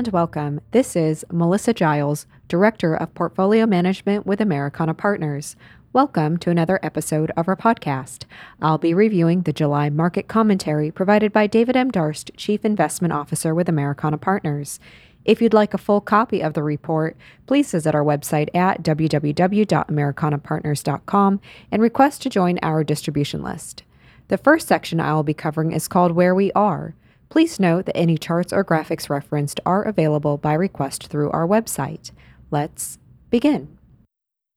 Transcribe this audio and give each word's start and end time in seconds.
And 0.00 0.08
welcome. 0.08 0.60
This 0.70 0.96
is 0.96 1.26
Melissa 1.30 1.74
Giles, 1.74 2.26
Director 2.48 2.94
of 2.94 3.12
Portfolio 3.12 3.66
Management 3.66 4.24
with 4.24 4.40
Americana 4.40 4.94
Partners. 4.94 5.56
Welcome 5.92 6.38
to 6.38 6.48
another 6.48 6.80
episode 6.82 7.30
of 7.36 7.48
our 7.48 7.56
podcast. 7.56 8.24
I'll 8.62 8.78
be 8.78 8.94
reviewing 8.94 9.42
the 9.42 9.52
July 9.52 9.90
market 9.90 10.26
commentary 10.26 10.90
provided 10.90 11.34
by 11.34 11.46
David 11.46 11.76
M. 11.76 11.90
Darst, 11.90 12.30
Chief 12.34 12.64
Investment 12.64 13.12
Officer 13.12 13.54
with 13.54 13.68
Americana 13.68 14.16
Partners. 14.16 14.80
If 15.26 15.42
you'd 15.42 15.52
like 15.52 15.74
a 15.74 15.76
full 15.76 16.00
copy 16.00 16.40
of 16.40 16.54
the 16.54 16.62
report, 16.62 17.14
please 17.46 17.70
visit 17.70 17.94
our 17.94 18.02
website 18.02 18.48
at 18.56 18.82
www.americanapartners.com 18.82 21.40
and 21.70 21.82
request 21.82 22.22
to 22.22 22.30
join 22.30 22.58
our 22.62 22.82
distribution 22.82 23.42
list. 23.42 23.82
The 24.28 24.38
first 24.38 24.66
section 24.66 24.98
I 24.98 25.12
will 25.12 25.24
be 25.24 25.34
covering 25.34 25.72
is 25.72 25.88
called 25.88 26.12
Where 26.12 26.34
We 26.34 26.52
Are. 26.52 26.94
Please 27.30 27.60
note 27.60 27.86
that 27.86 27.96
any 27.96 28.18
charts 28.18 28.52
or 28.52 28.64
graphics 28.64 29.08
referenced 29.08 29.60
are 29.64 29.84
available 29.84 30.36
by 30.36 30.52
request 30.52 31.06
through 31.06 31.30
our 31.30 31.46
website. 31.46 32.10
Let's 32.50 32.98
begin. 33.30 33.78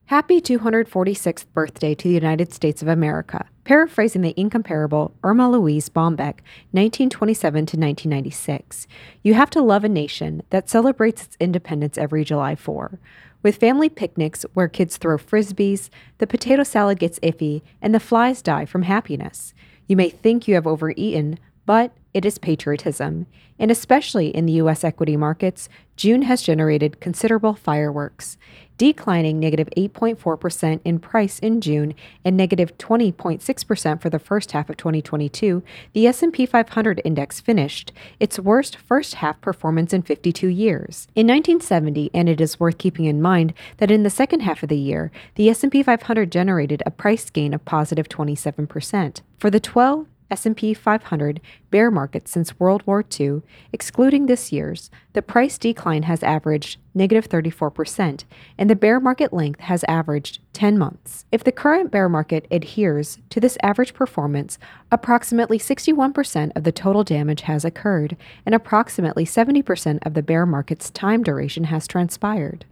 Happy 0.07 0.41
246th 0.41 1.45
birthday 1.53 1.93
to 1.93 2.07
the 2.07 2.13
United 2.15 2.51
States 2.51 2.81
of 2.81 2.87
America. 2.87 3.45
Paraphrasing 3.63 4.23
the 4.23 4.33
incomparable 4.35 5.13
Erma 5.23 5.49
Louise 5.51 5.87
Bombeck, 5.87 6.41
1927 6.71 7.53
to 7.53 7.77
1996. 7.77 8.87
You 9.21 9.35
have 9.35 9.51
to 9.51 9.61
love 9.61 9.83
a 9.83 9.89
nation 9.89 10.41
that 10.49 10.67
celebrates 10.67 11.25
its 11.25 11.37
independence 11.39 11.97
every 11.97 12.25
July 12.25 12.55
4. 12.55 12.99
With 13.43 13.57
family 13.57 13.87
picnics 13.87 14.47
where 14.55 14.67
kids 14.67 14.97
throw 14.97 15.17
frisbees, 15.17 15.89
the 16.17 16.27
potato 16.27 16.63
salad 16.63 16.97
gets 16.97 17.19
iffy, 17.19 17.61
and 17.83 17.93
the 17.93 17.99
flies 17.99 18.41
die 18.41 18.65
from 18.65 18.83
happiness. 18.83 19.53
You 19.87 19.95
may 19.95 20.09
think 20.09 20.47
you 20.47 20.55
have 20.55 20.65
overeaten, 20.65 21.37
but 21.65 21.91
it 22.13 22.25
is 22.25 22.37
patriotism. 22.37 23.25
And 23.59 23.71
especially 23.71 24.27
in 24.27 24.45
the 24.45 24.53
U.S. 24.53 24.83
equity 24.83 25.15
markets, 25.15 25.69
June 25.95 26.23
has 26.23 26.41
generated 26.41 26.99
considerable 26.99 27.53
fireworks, 27.53 28.37
declining 28.77 29.39
negative 29.39 29.69
8.4% 29.77 30.81
in 30.83 30.99
price 30.99 31.37
in 31.39 31.61
June 31.61 31.93
and 32.25 32.35
negative 32.35 32.77
20.6% 32.77 34.01
for 34.01 34.09
the 34.09 34.19
first 34.19 34.51
half 34.51 34.69
of 34.69 34.77
2022. 34.77 35.61
The 35.93 36.07
S&P 36.07 36.45
500 36.47 37.01
index 37.05 37.39
finished 37.39 37.93
its 38.19 38.39
worst 38.39 38.75
first 38.75 39.15
half 39.15 39.39
performance 39.39 39.93
in 39.93 40.01
52 40.01 40.47
years. 40.47 41.07
In 41.15 41.27
1970, 41.27 42.09
and 42.13 42.27
it 42.27 42.41
is 42.41 42.59
worth 42.59 42.79
keeping 42.79 43.05
in 43.05 43.21
mind 43.21 43.53
that 43.77 43.91
in 43.91 44.03
the 44.03 44.09
second 44.09 44.41
half 44.41 44.63
of 44.63 44.69
the 44.69 44.77
year, 44.77 45.11
the 45.35 45.49
S&P 45.49 45.83
500 45.83 46.31
generated 46.31 46.81
a 46.85 46.91
price 46.91 47.29
gain 47.29 47.53
of 47.53 47.63
positive 47.65 48.09
27%. 48.09 49.21
For 49.37 49.49
the 49.49 49.59
12 49.59 50.07
S&P 50.33 50.73
500 50.73 51.39
bear 51.69 51.91
market 51.91 52.27
since 52.27 52.59
World 52.59 52.81
War 52.87 53.05
II, 53.19 53.43
excluding 53.71 54.25
this 54.25 54.51
year's, 54.51 54.89
the 55.13 55.21
price 55.21 55.59
decline 55.59 56.03
has 56.03 56.23
averaged 56.23 56.79
negative 56.95 57.29
34%, 57.29 58.23
and 58.57 58.67
the 58.67 58.75
bear 58.75 58.99
market 58.99 59.31
length 59.31 59.59
has 59.59 59.83
averaged 59.87 60.39
10 60.53 60.79
months. 60.79 61.25
If 61.31 61.43
the 61.43 61.51
current 61.51 61.91
bear 61.91 62.09
market 62.09 62.47
adheres 62.49 63.19
to 63.29 63.39
this 63.39 63.59
average 63.61 63.93
performance, 63.93 64.57
approximately 64.91 65.59
61% 65.59 66.51
of 66.55 66.63
the 66.63 66.71
total 66.71 67.03
damage 67.03 67.41
has 67.41 67.63
occurred, 67.63 68.17
and 68.43 68.55
approximately 68.55 69.25
70% 69.25 69.99
of 70.03 70.15
the 70.15 70.23
bear 70.23 70.47
market's 70.47 70.89
time 70.89 71.21
duration 71.21 71.65
has 71.65 71.87
transpired. 71.87 72.65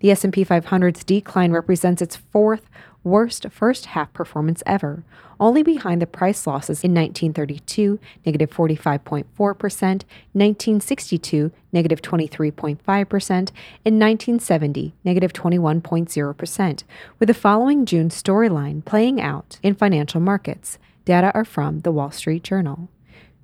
The 0.00 0.12
S&P 0.12 0.44
500's 0.44 1.02
decline 1.02 1.50
represents 1.50 2.00
its 2.00 2.14
fourth 2.14 2.70
worst 3.08 3.46
first 3.50 3.86
half 3.86 4.12
performance 4.12 4.62
ever, 4.66 5.02
only 5.40 5.62
behind 5.62 6.02
the 6.02 6.06
price 6.06 6.46
losses 6.46 6.84
in 6.84 6.94
1932, 6.94 7.98
negative 8.24 8.50
45.4%, 8.50 9.24
1962, 9.26 11.52
negative 11.72 12.02
23.5%, 12.02 13.30
and 13.30 14.00
1970, 14.00 14.94
negative 15.04 15.32
21.0%, 15.32 16.82
with 17.18 17.26
the 17.26 17.34
following 17.34 17.86
June 17.86 18.08
storyline 18.08 18.84
playing 18.84 19.20
out 19.20 19.58
in 19.62 19.74
financial 19.74 20.20
markets. 20.20 20.78
Data 21.04 21.32
are 21.34 21.44
from 21.44 21.80
the 21.80 21.92
Wall 21.92 22.10
Street 22.10 22.42
Journal. 22.42 22.88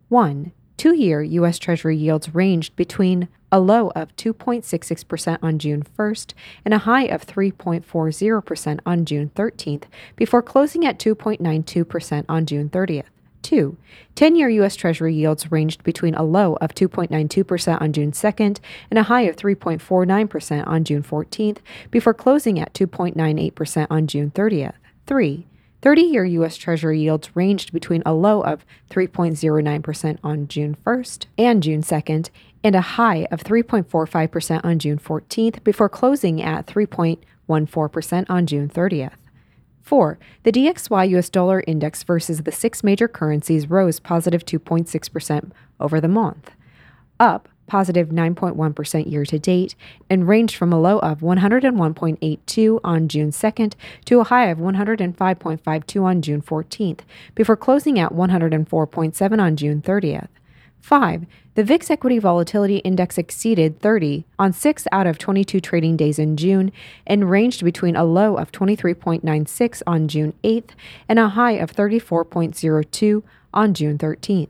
1. 0.09 0.53
Two 0.77 0.95
year 0.95 1.23
U.S. 1.23 1.59
Treasury 1.59 1.97
yields 1.97 2.35
ranged 2.35 2.75
between 2.77 3.29
a 3.53 3.61
low 3.61 3.91
of 3.91 4.15
2.66% 4.17 5.39
on 5.41 5.59
June 5.61 5.85
1st 5.97 6.35
and 6.65 6.75
a 6.75 6.79
high 6.79 7.05
of 7.05 7.25
3.40% 7.25 8.81
on 8.85 9.05
June 9.05 9.31
13th, 9.37 9.85
before 10.17 10.43
closing 10.43 10.85
at 10.85 10.99
2.92% 10.99 12.25
on 12.29 12.47
June 12.47 12.69
30th. 12.69 13.05
2. 13.43 13.77
10 14.17 14.37
year 14.37 14.49
U.S. 14.49 14.75
Treasury 14.75 15.15
yields 15.15 15.53
ranged 15.53 15.85
between 15.85 16.15
a 16.15 16.25
low 16.25 16.55
of 16.61 16.75
2.92% 16.75 17.81
on 17.81 17.93
June 17.93 18.11
2nd 18.11 18.59
and 18.91 18.99
a 18.99 19.05
high 19.05 19.23
of 19.23 19.37
3.49% 19.37 20.67
on 20.67 20.83
June 20.83 21.03
14th, 21.03 21.59
before 21.91 22.15
closing 22.15 22.59
at 22.59 22.75
2.98% 22.75 23.87
on 23.91 24.07
June 24.07 24.31
30th. 24.33 24.75
3. 25.07 25.47
30 25.85 26.01
year 26.01 26.25
U.S. 26.25 26.57
Treasury 26.57 26.99
yields 26.99 27.37
ranged 27.37 27.71
between 27.71 28.03
a 28.07 28.15
low 28.15 28.43
of 28.43 28.65
3.09% 28.89 30.19
on 30.25 30.49
June 30.49 30.75
1st 30.83 31.27
and 31.37 31.63
June 31.63 31.83
2nd 31.83 32.31
and 32.65 32.75
a 32.75 32.81
high 32.81 33.27
of 33.31 33.45
3.45% 33.45 34.65
on 34.65 34.79
June 34.79 34.99
14th 34.99 35.63
before 35.63 35.91
closing 35.91 36.41
at 36.41 36.67
3.14% 36.67 38.27
on 38.31 38.47
June 38.47 38.71
30th. 38.71 39.13
4. 39.83 40.19
The 40.45 40.53
DXY 40.53 41.11
US 41.19 41.29
dollar 41.29 41.63
index 41.67 42.03
versus 42.03 42.45
the 42.45 42.53
six 42.53 42.83
major 42.83 43.07
currencies 43.07 43.69
rose 43.69 44.01
positive 44.01 44.47
2.6% 44.47 45.51
over 45.79 46.01
the 46.01 46.09
month, 46.09 46.53
up 47.21 47.51
positive 47.67 48.09
9.1% 48.09 49.11
year 49.11 49.25
to 49.25 49.39
date, 49.39 49.75
and 50.09 50.29
ranged 50.29 50.57
from 50.57 50.73
a 50.73 50.81
low 50.81 50.99
of 50.99 51.21
101.82 51.21 52.81
on 52.85 53.09
June 53.09 53.31
2nd 53.31 53.75
to 54.05 54.21
a 54.21 54.25
high 54.25 54.47
of 54.47 54.59
105.52 54.59 56.03
on 56.03 56.23
June 56.23 56.43
14th, 56.43 57.01
before 57.35 57.57
closing 57.57 57.99
at 57.99 58.13
104.7 58.13 59.41
on 59.41 59.57
June 59.57 59.83
30th. 59.83 60.29
5. 60.85 61.25
The 61.55 61.65
VIX 61.65 61.91
Equity 61.91 62.19
Volatility 62.19 62.77
Index 62.79 63.17
exceeded 63.17 63.81
30 63.81 64.27
on 64.39 64.53
6 64.53 64.87
out 64.93 65.07
of 65.07 65.17
22 65.17 65.61
trading 65.61 65.97
days 65.97 66.19
in 66.19 66.37
June 66.37 66.73
and 67.07 67.31
ranged 67.31 67.65
between 67.65 67.97
a 67.97 68.05
low 68.05 68.37
of 68.37 68.53
23.96 68.53 69.83
on 69.87 70.09
June 70.09 70.35
8th 70.45 70.71
and 71.09 71.19
a 71.19 71.31
high 71.31 71.53
of 71.53 71.73
34.02 71.73 73.23
on 73.55 73.73
June 73.73 73.97
13th. 73.97 74.49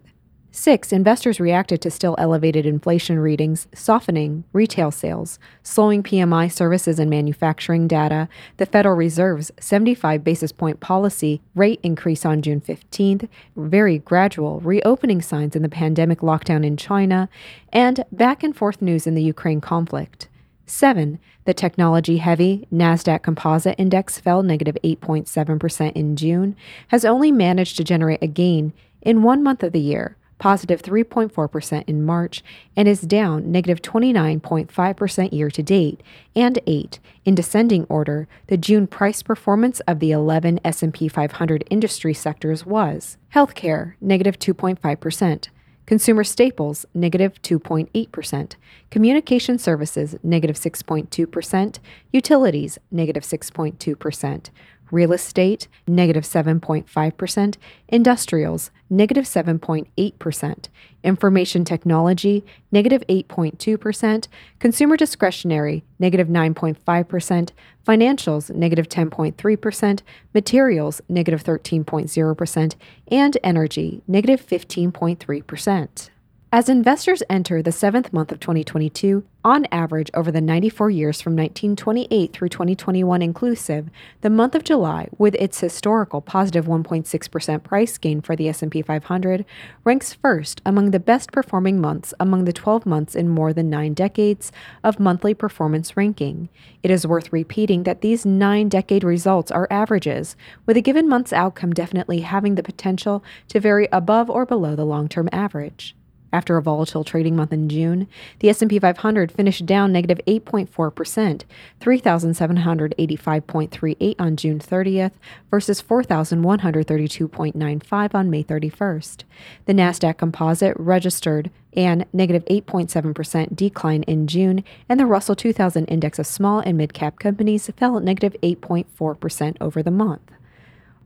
Six, 0.57 0.93
investors 0.93 1.41
reacted 1.41 1.83
to 1.83 1.91
still 1.91 2.15
elevated 2.17 2.65
inflation 2.65 3.19
readings, 3.19 3.67
softening 3.75 4.45
retail 4.53 4.93
sales, 4.93 5.41
slowing 5.65 6.01
PMI 6.01 6.51
services 6.51 7.01
and 7.01 7.11
manufacturing 7.11 7.89
data, 7.89 8.29
the 8.59 8.65
Federal 8.65 8.95
Reserve's 8.95 9.51
75 9.59 10.23
basis 10.23 10.53
point 10.53 10.79
policy 10.79 11.43
rate 11.57 11.81
increase 11.83 12.25
on 12.25 12.41
June 12.41 12.61
15th, 12.61 13.29
very 13.57 13.99
gradual 13.99 14.61
reopening 14.61 15.21
signs 15.21 15.57
in 15.57 15.63
the 15.63 15.69
pandemic 15.69 16.21
lockdown 16.21 16.65
in 16.65 16.77
China, 16.77 17.29
and 17.73 18.05
back 18.13 18.45
and 18.45 18.55
forth 18.55 18.81
news 18.81 19.09
in 19.09 19.17
the 19.17 19.25
Ukraine 19.25 19.61
conflict. 19.61 20.29
7. 20.67 21.19
The 21.47 21.55
technology 21.55 22.19
heavy 22.19 22.69
NASDAQ 22.73 23.25
Composite 23.25 23.75
Index 23.77 24.21
fell 24.21 24.45
negative 24.45 24.79
8.7% 24.85 25.93
in 25.95 26.15
June, 26.15 26.55
has 26.89 27.05
only 27.05 27.33
managed 27.33 27.77
to 27.79 27.83
generate 27.83 28.23
a 28.23 28.29
gain 28.29 28.73
in 29.03 29.25
one 29.25 29.43
month 29.43 29.65
of 29.65 29.73
the 29.73 29.81
year 29.81 30.17
positive 30.39 30.83
3.4% 30.83 31.85
in 31.87 32.05
March, 32.05 32.43
and 32.77 32.87
is 32.89 33.01
down 33.01 33.51
negative 33.51 33.83
29.5% 33.83 35.33
year 35.33 35.51
to 35.51 35.63
date, 35.63 36.03
and 36.35 36.59
8. 36.67 36.99
In 37.25 37.35
descending 37.35 37.85
order, 37.89 38.29
the 38.49 38.57
June 38.57 38.87
price 38.87 39.23
performance 39.23 39.81
of 39.81 40.01
the 40.01 40.13
11 40.13 40.61
S&P 40.65 41.09
500 41.09 41.65
industry 41.71 42.15
sectors 42.15 42.67
was: 42.67 43.17
healthcare 43.35 43.95
negative 44.01 44.39
2.5%, 44.39 45.49
Consumer 45.87 46.25
staples, 46.25 46.87
negative 46.95 47.41
2.8%. 47.43 48.55
Communication 48.91 49.59
services, 49.59 50.17
negative 50.23 50.57
6.2%. 50.57 51.79
Utilities, 52.11 52.79
negative 52.91 53.23
6.2% 53.23 54.51
real 54.91 55.13
estate, 55.13 55.69
negative 55.87 56.25
7.5%, 56.25 57.57
industrials, 57.89 58.71
negative 58.91 59.25
7.8%, 59.25 60.69
information 61.03 61.65
technology, 61.65 62.45
negative 62.71 63.03
8.2%, 63.09 64.29
consumer 64.59 64.97
discretionary, 64.97 65.85
negative 65.99 66.29
9.5%, 66.29 67.51
financials, 67.87 68.55
negative 68.55 68.89
10.3%, 68.89 70.01
materials, 70.33 71.01
negative 71.09 71.43
13.0%, 71.45 72.75
and 73.09 73.39
energy, 73.43 74.03
negative 74.07 74.47
15.3%. 74.47 76.11
As 76.55 76.69
investors 76.69 77.21
enter 77.29 77.63
the 77.63 77.73
seventh 77.73 78.13
month 78.13 78.31
of 78.31 78.39
2022, 78.39 79.25
on 79.45 79.67
average 79.73 80.09
over 80.15 80.31
the 80.31 80.41
94 80.41 80.89
years 80.89 81.21
from 81.21 81.33
1928 81.33 82.33
through 82.33 82.49
2021 82.49 83.23
inclusive, 83.23 83.91
the 84.21 84.31
month 84.31 84.55
of 84.55 84.63
July, 84.63 85.09
with 85.19 85.35
its 85.35 85.59
historical 85.59 86.21
positive 86.21 86.67
1.6% 86.67 87.65
price 87.65 87.99
gain 87.99 88.21
for 88.21 88.37
the 88.37 88.49
S&P 88.49 88.83
500, 88.83 89.45
ranks 89.83 90.13
first 90.15 90.63
among 90.65 90.93
the 90.93 91.01
best 91.01 91.33
performing 91.33 91.81
months 91.81 92.15
among 92.21 92.45
the 92.45 92.53
12 92.53 92.87
months 92.87 93.17
in 93.17 93.29
more 93.29 93.53
than 93.53 93.69
9 93.69 93.93
decades 93.93 94.53
of 94.85 95.01
monthly 95.01 95.35
performance 95.35 95.97
ranking. 95.97 96.49
It 96.85 96.91
is 96.93 97.05
worth 97.05 97.33
repeating 97.33 97.83
that 97.83 98.01
these 98.01 98.25
9-decade 98.25 99.03
results 99.03 99.51
are 99.51 99.67
averages, 99.73 100.37
with 100.67 100.77
a 100.77 100.83
given 100.83 101.09
month's 101.09 101.33
outcome 101.33 101.73
definitely 101.73 102.21
having 102.21 102.55
the 102.55 102.63
potential 102.63 103.25
to 103.49 103.59
vary 103.59 103.89
above 103.91 104.31
or 104.31 104.47
below 104.47 104.77
the 104.77 104.87
long-term 104.87 105.29
average. 105.33 105.97
After 106.35 106.57
a 106.57 106.63
volatile 106.63 107.05
trading 107.05 107.37
month 107.37 107.53
in 107.53 107.69
June, 107.69 108.09
the 108.41 108.49
S&P 108.49 108.81
500 108.81 109.31
finished 109.31 109.67
down 109.67 109.93
negative 109.93 110.19
8.4%, 110.27 111.43
3785.38 111.81 114.17
on 114.19 114.35
June 114.35 114.59
30th 114.59 115.13
versus 115.49 115.81
4132.95 115.81 118.15
on 118.17 118.31
May 118.31 118.43
31st. 118.43 119.23
The 119.67 119.75
Nasdaq 119.75 120.19
Composite 120.19 120.77
registered 120.77 121.53
an 121.75 122.05
negative 122.13 122.45
8.7% 122.47 123.55
decline 123.55 124.03
in 124.03 124.27
June, 124.27 124.65
and 124.89 124.99
the 124.99 125.07
Russell 125.07 125.37
2000 125.37 125.85
index 125.85 126.19
of 126.19 126.27
small 126.27 126.59
and 126.59 126.77
mid-cap 126.77 127.21
companies 127.21 127.71
fell 127.77 128.01
negative 128.01 128.35
8.4% 128.43 129.57
over 129.61 129.85
the 129.85 129.93
month. 129.93 130.33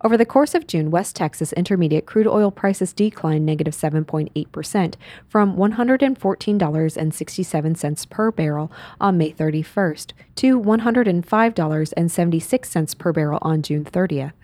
Over 0.04 0.16
the 0.16 0.24
course 0.24 0.54
of 0.54 0.68
June, 0.68 0.92
West 0.92 1.16
Texas 1.16 1.52
Intermediate 1.54 2.06
crude 2.06 2.28
oil 2.28 2.52
prices 2.52 2.92
declined 2.92 3.44
negative 3.44 3.74
7.8% 3.74 4.94
from 5.28 5.56
$114.67 5.56 8.10
per 8.10 8.30
barrel 8.30 8.70
on 9.00 9.18
May 9.18 9.32
31st 9.32 10.12
to 10.36 10.60
$105.76 10.60 12.98
per 12.98 13.12
barrel 13.12 13.40
on 13.42 13.62
June 13.62 13.84
30th. 13.84 14.34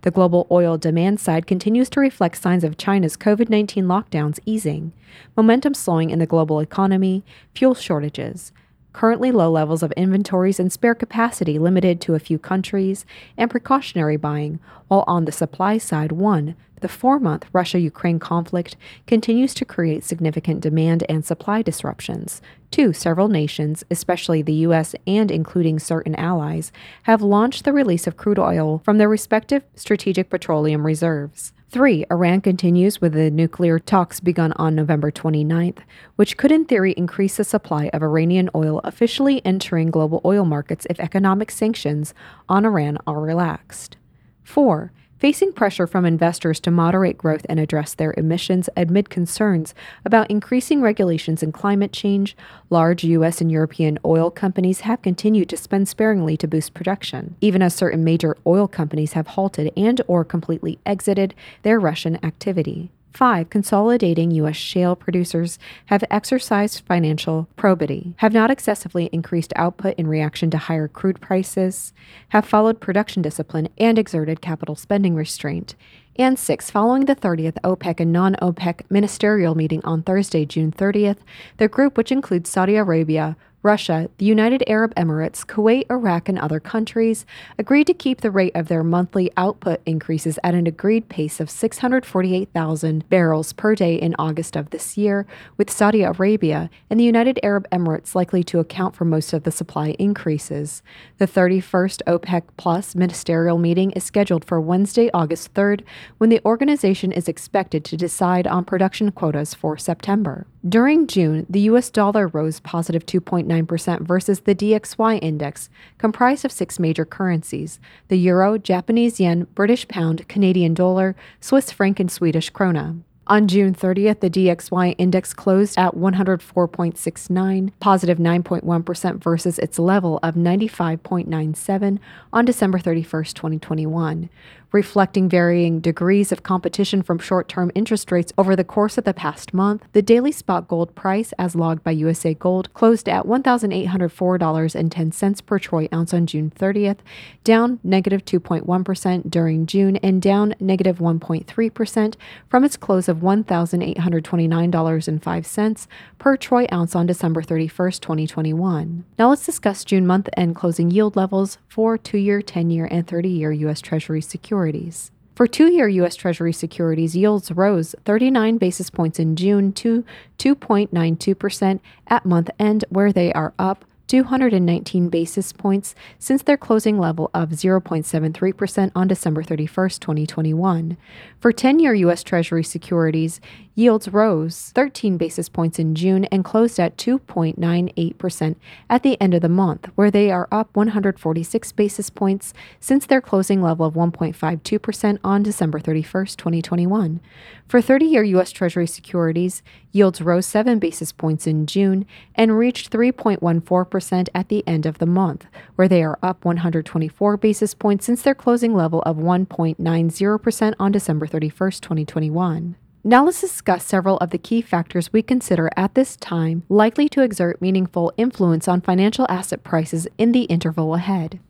The 0.00 0.10
global 0.10 0.46
oil 0.50 0.78
demand 0.78 1.20
side 1.20 1.46
continues 1.46 1.90
to 1.90 2.00
reflect 2.00 2.40
signs 2.40 2.64
of 2.64 2.78
China's 2.78 3.18
COVID 3.18 3.50
19 3.50 3.84
lockdowns 3.84 4.38
easing, 4.46 4.94
momentum 5.36 5.74
slowing 5.74 6.08
in 6.08 6.20
the 6.20 6.26
global 6.26 6.58
economy, 6.60 7.22
fuel 7.54 7.74
shortages, 7.74 8.52
currently 8.92 9.32
low 9.32 9.50
levels 9.50 9.82
of 9.82 9.92
inventories 9.92 10.60
and 10.60 10.72
spare 10.72 10.94
capacity 10.94 11.58
limited 11.58 12.00
to 12.00 12.14
a 12.14 12.20
few 12.20 12.38
countries, 12.38 13.04
and 13.36 13.50
precautionary 13.50 14.16
buying, 14.16 14.60
while 14.88 15.04
on 15.06 15.24
the 15.24 15.32
supply 15.32 15.78
side, 15.78 16.12
one, 16.12 16.54
the 16.82 16.88
four 16.88 17.18
month 17.18 17.46
Russia 17.52 17.80
Ukraine 17.80 18.18
conflict 18.18 18.76
continues 19.06 19.54
to 19.54 19.64
create 19.64 20.04
significant 20.04 20.60
demand 20.60 21.04
and 21.08 21.24
supply 21.24 21.62
disruptions. 21.62 22.42
Two, 22.70 22.92
several 22.92 23.28
nations, 23.28 23.84
especially 23.90 24.42
the 24.42 24.52
U.S. 24.66 24.94
and 25.06 25.30
including 25.30 25.78
certain 25.78 26.14
allies, 26.16 26.72
have 27.04 27.22
launched 27.22 27.64
the 27.64 27.72
release 27.72 28.06
of 28.06 28.16
crude 28.16 28.38
oil 28.38 28.80
from 28.84 28.98
their 28.98 29.08
respective 29.08 29.62
strategic 29.74 30.28
petroleum 30.28 30.84
reserves. 30.84 31.52
Three, 31.72 32.04
Iran 32.10 32.42
continues 32.42 33.00
with 33.00 33.14
the 33.14 33.30
nuclear 33.30 33.78
talks 33.78 34.20
begun 34.20 34.52
on 34.56 34.74
November 34.74 35.10
29th, 35.10 35.78
which 36.16 36.36
could 36.36 36.52
in 36.52 36.66
theory 36.66 36.92
increase 36.98 37.38
the 37.38 37.44
supply 37.44 37.88
of 37.94 38.02
Iranian 38.02 38.50
oil 38.54 38.80
officially 38.84 39.40
entering 39.46 39.90
global 39.90 40.20
oil 40.22 40.44
markets 40.44 40.86
if 40.90 41.00
economic 41.00 41.50
sanctions 41.50 42.12
on 42.46 42.66
Iran 42.66 42.98
are 43.06 43.22
relaxed. 43.22 43.96
Four, 44.42 44.92
facing 45.22 45.52
pressure 45.52 45.86
from 45.86 46.04
investors 46.04 46.58
to 46.58 46.68
moderate 46.68 47.16
growth 47.16 47.46
and 47.48 47.60
address 47.60 47.94
their 47.94 48.12
emissions 48.16 48.68
amid 48.76 49.08
concerns 49.08 49.72
about 50.04 50.28
increasing 50.28 50.82
regulations 50.82 51.44
and 51.44 51.54
climate 51.54 51.92
change, 51.92 52.36
large 52.70 53.04
U.S. 53.04 53.40
and 53.40 53.48
European 53.48 54.00
oil 54.04 54.32
companies 54.32 54.80
have 54.80 55.00
continued 55.00 55.48
to 55.48 55.56
spend 55.56 55.86
sparingly 55.86 56.36
to 56.36 56.48
boost 56.48 56.74
production, 56.74 57.36
even 57.40 57.62
as 57.62 57.72
certain 57.72 58.02
major 58.02 58.36
oil 58.48 58.66
companies 58.66 59.12
have 59.12 59.28
halted 59.28 59.72
and 59.76 60.00
or 60.08 60.24
completely 60.24 60.80
exited 60.84 61.36
their 61.62 61.78
Russian 61.78 62.18
activity. 62.24 62.90
Five, 63.12 63.50
consolidating 63.50 64.30
U.S. 64.30 64.56
shale 64.56 64.96
producers 64.96 65.58
have 65.86 66.02
exercised 66.10 66.82
financial 66.86 67.46
probity, 67.56 68.14
have 68.16 68.32
not 68.32 68.50
excessively 68.50 69.10
increased 69.12 69.52
output 69.54 69.96
in 69.96 70.06
reaction 70.06 70.50
to 70.50 70.56
higher 70.56 70.88
crude 70.88 71.20
prices, 71.20 71.92
have 72.30 72.46
followed 72.46 72.80
production 72.80 73.20
discipline, 73.20 73.68
and 73.76 73.98
exerted 73.98 74.40
capital 74.40 74.74
spending 74.76 75.14
restraint. 75.14 75.74
And 76.16 76.38
six, 76.38 76.70
following 76.70 77.04
the 77.04 77.14
30th 77.14 77.58
OPEC 77.62 78.00
and 78.00 78.12
non 78.12 78.34
OPEC 78.36 78.82
ministerial 78.90 79.54
meeting 79.54 79.82
on 79.84 80.02
Thursday, 80.02 80.46
June 80.46 80.72
30th, 80.72 81.18
the 81.58 81.68
group, 81.68 81.98
which 81.98 82.12
includes 82.12 82.48
Saudi 82.48 82.76
Arabia, 82.76 83.36
Russia, 83.62 84.10
the 84.18 84.24
United 84.24 84.64
Arab 84.66 84.92
Emirates, 84.96 85.46
Kuwait, 85.46 85.88
Iraq, 85.88 86.28
and 86.28 86.36
other 86.36 86.58
countries 86.58 87.24
agreed 87.58 87.86
to 87.86 87.94
keep 87.94 88.20
the 88.20 88.30
rate 88.30 88.54
of 88.56 88.66
their 88.66 88.82
monthly 88.82 89.30
output 89.36 89.80
increases 89.86 90.36
at 90.42 90.54
an 90.54 90.66
agreed 90.66 91.08
pace 91.08 91.38
of 91.38 91.48
648,000 91.48 93.08
barrels 93.08 93.52
per 93.52 93.76
day 93.76 93.94
in 93.94 94.16
August 94.18 94.56
of 94.56 94.70
this 94.70 94.96
year, 94.96 95.26
with 95.56 95.70
Saudi 95.70 96.02
Arabia 96.02 96.70
and 96.90 96.98
the 96.98 97.04
United 97.04 97.38
Arab 97.44 97.70
Emirates 97.70 98.16
likely 98.16 98.42
to 98.42 98.58
account 98.58 98.96
for 98.96 99.04
most 99.04 99.32
of 99.32 99.44
the 99.44 99.52
supply 99.52 99.94
increases. 99.96 100.82
The 101.18 101.28
31st 101.28 102.02
OPEC 102.08 102.42
Plus 102.56 102.96
ministerial 102.96 103.58
meeting 103.58 103.92
is 103.92 104.02
scheduled 104.02 104.44
for 104.44 104.60
Wednesday, 104.60 105.08
August 105.14 105.54
3rd, 105.54 105.82
when 106.18 106.30
the 106.30 106.44
organization 106.44 107.12
is 107.12 107.28
expected 107.28 107.84
to 107.84 107.96
decide 107.96 108.48
on 108.48 108.64
production 108.64 109.12
quotas 109.12 109.54
for 109.54 109.78
September. 109.78 110.46
During 110.68 111.08
June, 111.08 111.44
the 111.50 111.62
US 111.72 111.90
dollar 111.90 112.28
rose 112.28 112.60
positive 112.60 113.04
2.9% 113.04 114.02
versus 114.02 114.40
the 114.40 114.54
DXY 114.54 115.18
index, 115.20 115.68
comprised 115.98 116.44
of 116.44 116.52
six 116.52 116.78
major 116.78 117.04
currencies 117.04 117.80
the 118.06 118.16
euro, 118.16 118.58
Japanese 118.58 119.18
yen, 119.18 119.48
British 119.56 119.88
pound, 119.88 120.28
Canadian 120.28 120.72
dollar, 120.72 121.16
Swiss 121.40 121.72
franc, 121.72 121.98
and 121.98 122.12
Swedish 122.12 122.52
krona. 122.52 123.02
On 123.26 123.48
June 123.48 123.74
30th, 123.74 124.20
the 124.20 124.30
DXY 124.30 124.94
index 124.98 125.32
closed 125.32 125.78
at 125.78 125.94
104.69, 125.94 127.72
positive 127.80 128.18
9.1 128.18 129.22
versus 129.22 129.58
its 129.58 129.78
level 129.78 130.20
of 130.22 130.34
95.97 130.34 131.98
on 132.32 132.44
December 132.44 132.78
31st, 132.78 133.32
2021 133.34 134.28
reflecting 134.72 135.28
varying 135.28 135.78
degrees 135.80 136.32
of 136.32 136.42
competition 136.42 137.02
from 137.02 137.18
short 137.18 137.46
term 137.48 137.70
interest 137.74 138.10
rates 138.10 138.32
over 138.38 138.56
the 138.56 138.64
course 138.64 138.96
of 138.96 139.04
the 139.04 139.12
past 139.12 139.52
month, 139.52 139.84
the 139.92 140.00
daily 140.00 140.32
spot 140.32 140.66
gold 140.66 140.94
price, 140.94 141.34
as 141.38 141.54
logged 141.54 141.84
by 141.84 141.90
USA 141.90 142.32
Gold, 142.34 142.72
closed 142.72 143.06
at 143.08 143.26
$1,804.10 143.26 145.46
per 145.46 145.58
troy 145.58 145.88
ounce 145.92 146.14
on 146.14 146.26
June 146.26 146.50
30th, 146.50 146.98
down 147.44 147.78
negative 147.84 148.24
2.1 148.24 149.30
during 149.30 149.66
June 149.66 149.96
and 149.96 150.22
down 150.22 150.54
negative 150.58 150.98
1.3% 150.98 152.14
from 152.48 152.64
its 152.64 152.78
close 152.78 153.08
of 153.08 153.18
$1,829.05 153.18 155.86
per 156.18 156.36
troy 156.36 156.66
ounce 156.72 156.96
on 156.96 157.06
December 157.06 157.42
31st, 157.42 158.00
2021. 158.00 159.04
Now 159.18 159.28
let's 159.28 159.44
discuss 159.44 159.84
June 159.84 160.06
month 160.06 160.30
end 160.36 160.54
closing 160.56 160.90
yield 160.90 161.16
levels 161.16 161.58
for 161.68 161.98
two 161.98 162.18
year, 162.18 162.40
10 162.40 162.70
year, 162.70 162.88
and 162.90 163.06
30 163.06 163.28
year 163.28 163.52
U.S. 163.52 163.82
Treasury 163.82 164.22
securities 164.22 164.61
securities. 164.62 165.10
For 165.34 165.46
two 165.46 165.72
year 165.72 165.88
U.S. 165.88 166.14
Treasury 166.14 166.52
securities, 166.52 167.16
yields 167.16 167.50
rose 167.50 167.94
39 168.04 168.58
basis 168.58 168.90
points 168.90 169.18
in 169.18 169.34
June 169.34 169.72
to 169.72 170.04
2.92% 170.38 171.80
at 172.06 172.26
month 172.26 172.50
end, 172.58 172.84
where 172.90 173.12
they 173.12 173.32
are 173.32 173.54
up 173.58 173.84
219 174.08 175.08
basis 175.08 175.52
points 175.54 175.94
since 176.18 176.42
their 176.42 176.58
closing 176.58 176.98
level 176.98 177.30
of 177.32 177.48
0.73% 177.48 178.92
on 178.94 179.08
December 179.08 179.42
31, 179.42 179.88
2021. 179.88 180.98
For 181.40 181.50
10 181.50 181.78
year 181.78 181.94
U.S. 181.94 182.22
Treasury 182.22 182.62
securities, 182.62 183.40
yields 183.74 184.08
rose 184.08 184.70
13 184.74 185.16
basis 185.16 185.48
points 185.48 185.78
in 185.78 185.94
June 185.94 186.24
and 186.26 186.44
closed 186.44 186.78
at 186.78 186.96
2.98% 186.96 188.56
at 188.90 189.02
the 189.02 189.20
end 189.20 189.34
of 189.34 189.40
the 189.40 189.48
month, 189.48 189.88
where 189.94 190.10
they 190.10 190.30
are 190.30 190.48
up 190.52 190.74
146 190.76 191.72
basis 191.72 192.10
points 192.10 192.52
since 192.80 193.06
their 193.06 193.20
closing 193.20 193.62
level 193.62 193.86
of 193.86 193.94
1.52% 193.94 195.18
on 195.24 195.42
December 195.42 195.80
31, 195.80 196.26
2021. 196.26 197.20
For 197.66 197.80
30 197.80 198.04
year 198.04 198.22
U.S. 198.22 198.50
Treasury 198.50 198.86
securities, 198.86 199.62
yields 199.90 200.20
rose 200.20 200.46
7 200.46 200.78
basis 200.78 201.12
points 201.12 201.46
in 201.46 201.66
June 201.66 202.06
and 202.34 202.58
reached 202.58 202.90
3.14% 202.90 204.28
at 204.34 204.48
the 204.48 204.66
end 204.66 204.84
of 204.84 204.98
the 204.98 205.06
month, 205.06 205.46
where 205.76 205.88
they 205.88 206.02
are 206.02 206.18
up 206.22 206.44
124 206.44 207.36
basis 207.38 207.74
points 207.74 208.04
since 208.04 208.22
their 208.22 208.34
closing 208.34 208.74
level 208.74 209.02
of 209.02 209.16
1.90% 209.16 210.74
on 210.78 210.92
December 210.92 211.26
31, 211.26 211.70
2021. 211.70 212.76
Now 213.04 213.24
let's 213.24 213.40
discuss 213.40 213.84
several 213.84 214.16
of 214.18 214.30
the 214.30 214.38
key 214.38 214.62
factors 214.62 215.12
we 215.12 215.22
consider 215.22 215.68
at 215.76 215.96
this 215.96 216.16
time 216.16 216.62
likely 216.68 217.08
to 217.08 217.22
exert 217.22 217.60
meaningful 217.60 218.12
influence 218.16 218.68
on 218.68 218.80
financial 218.80 219.26
asset 219.28 219.64
prices 219.64 220.06
in 220.18 220.30
the 220.30 220.42
interval 220.42 220.94
ahead. 220.94 221.40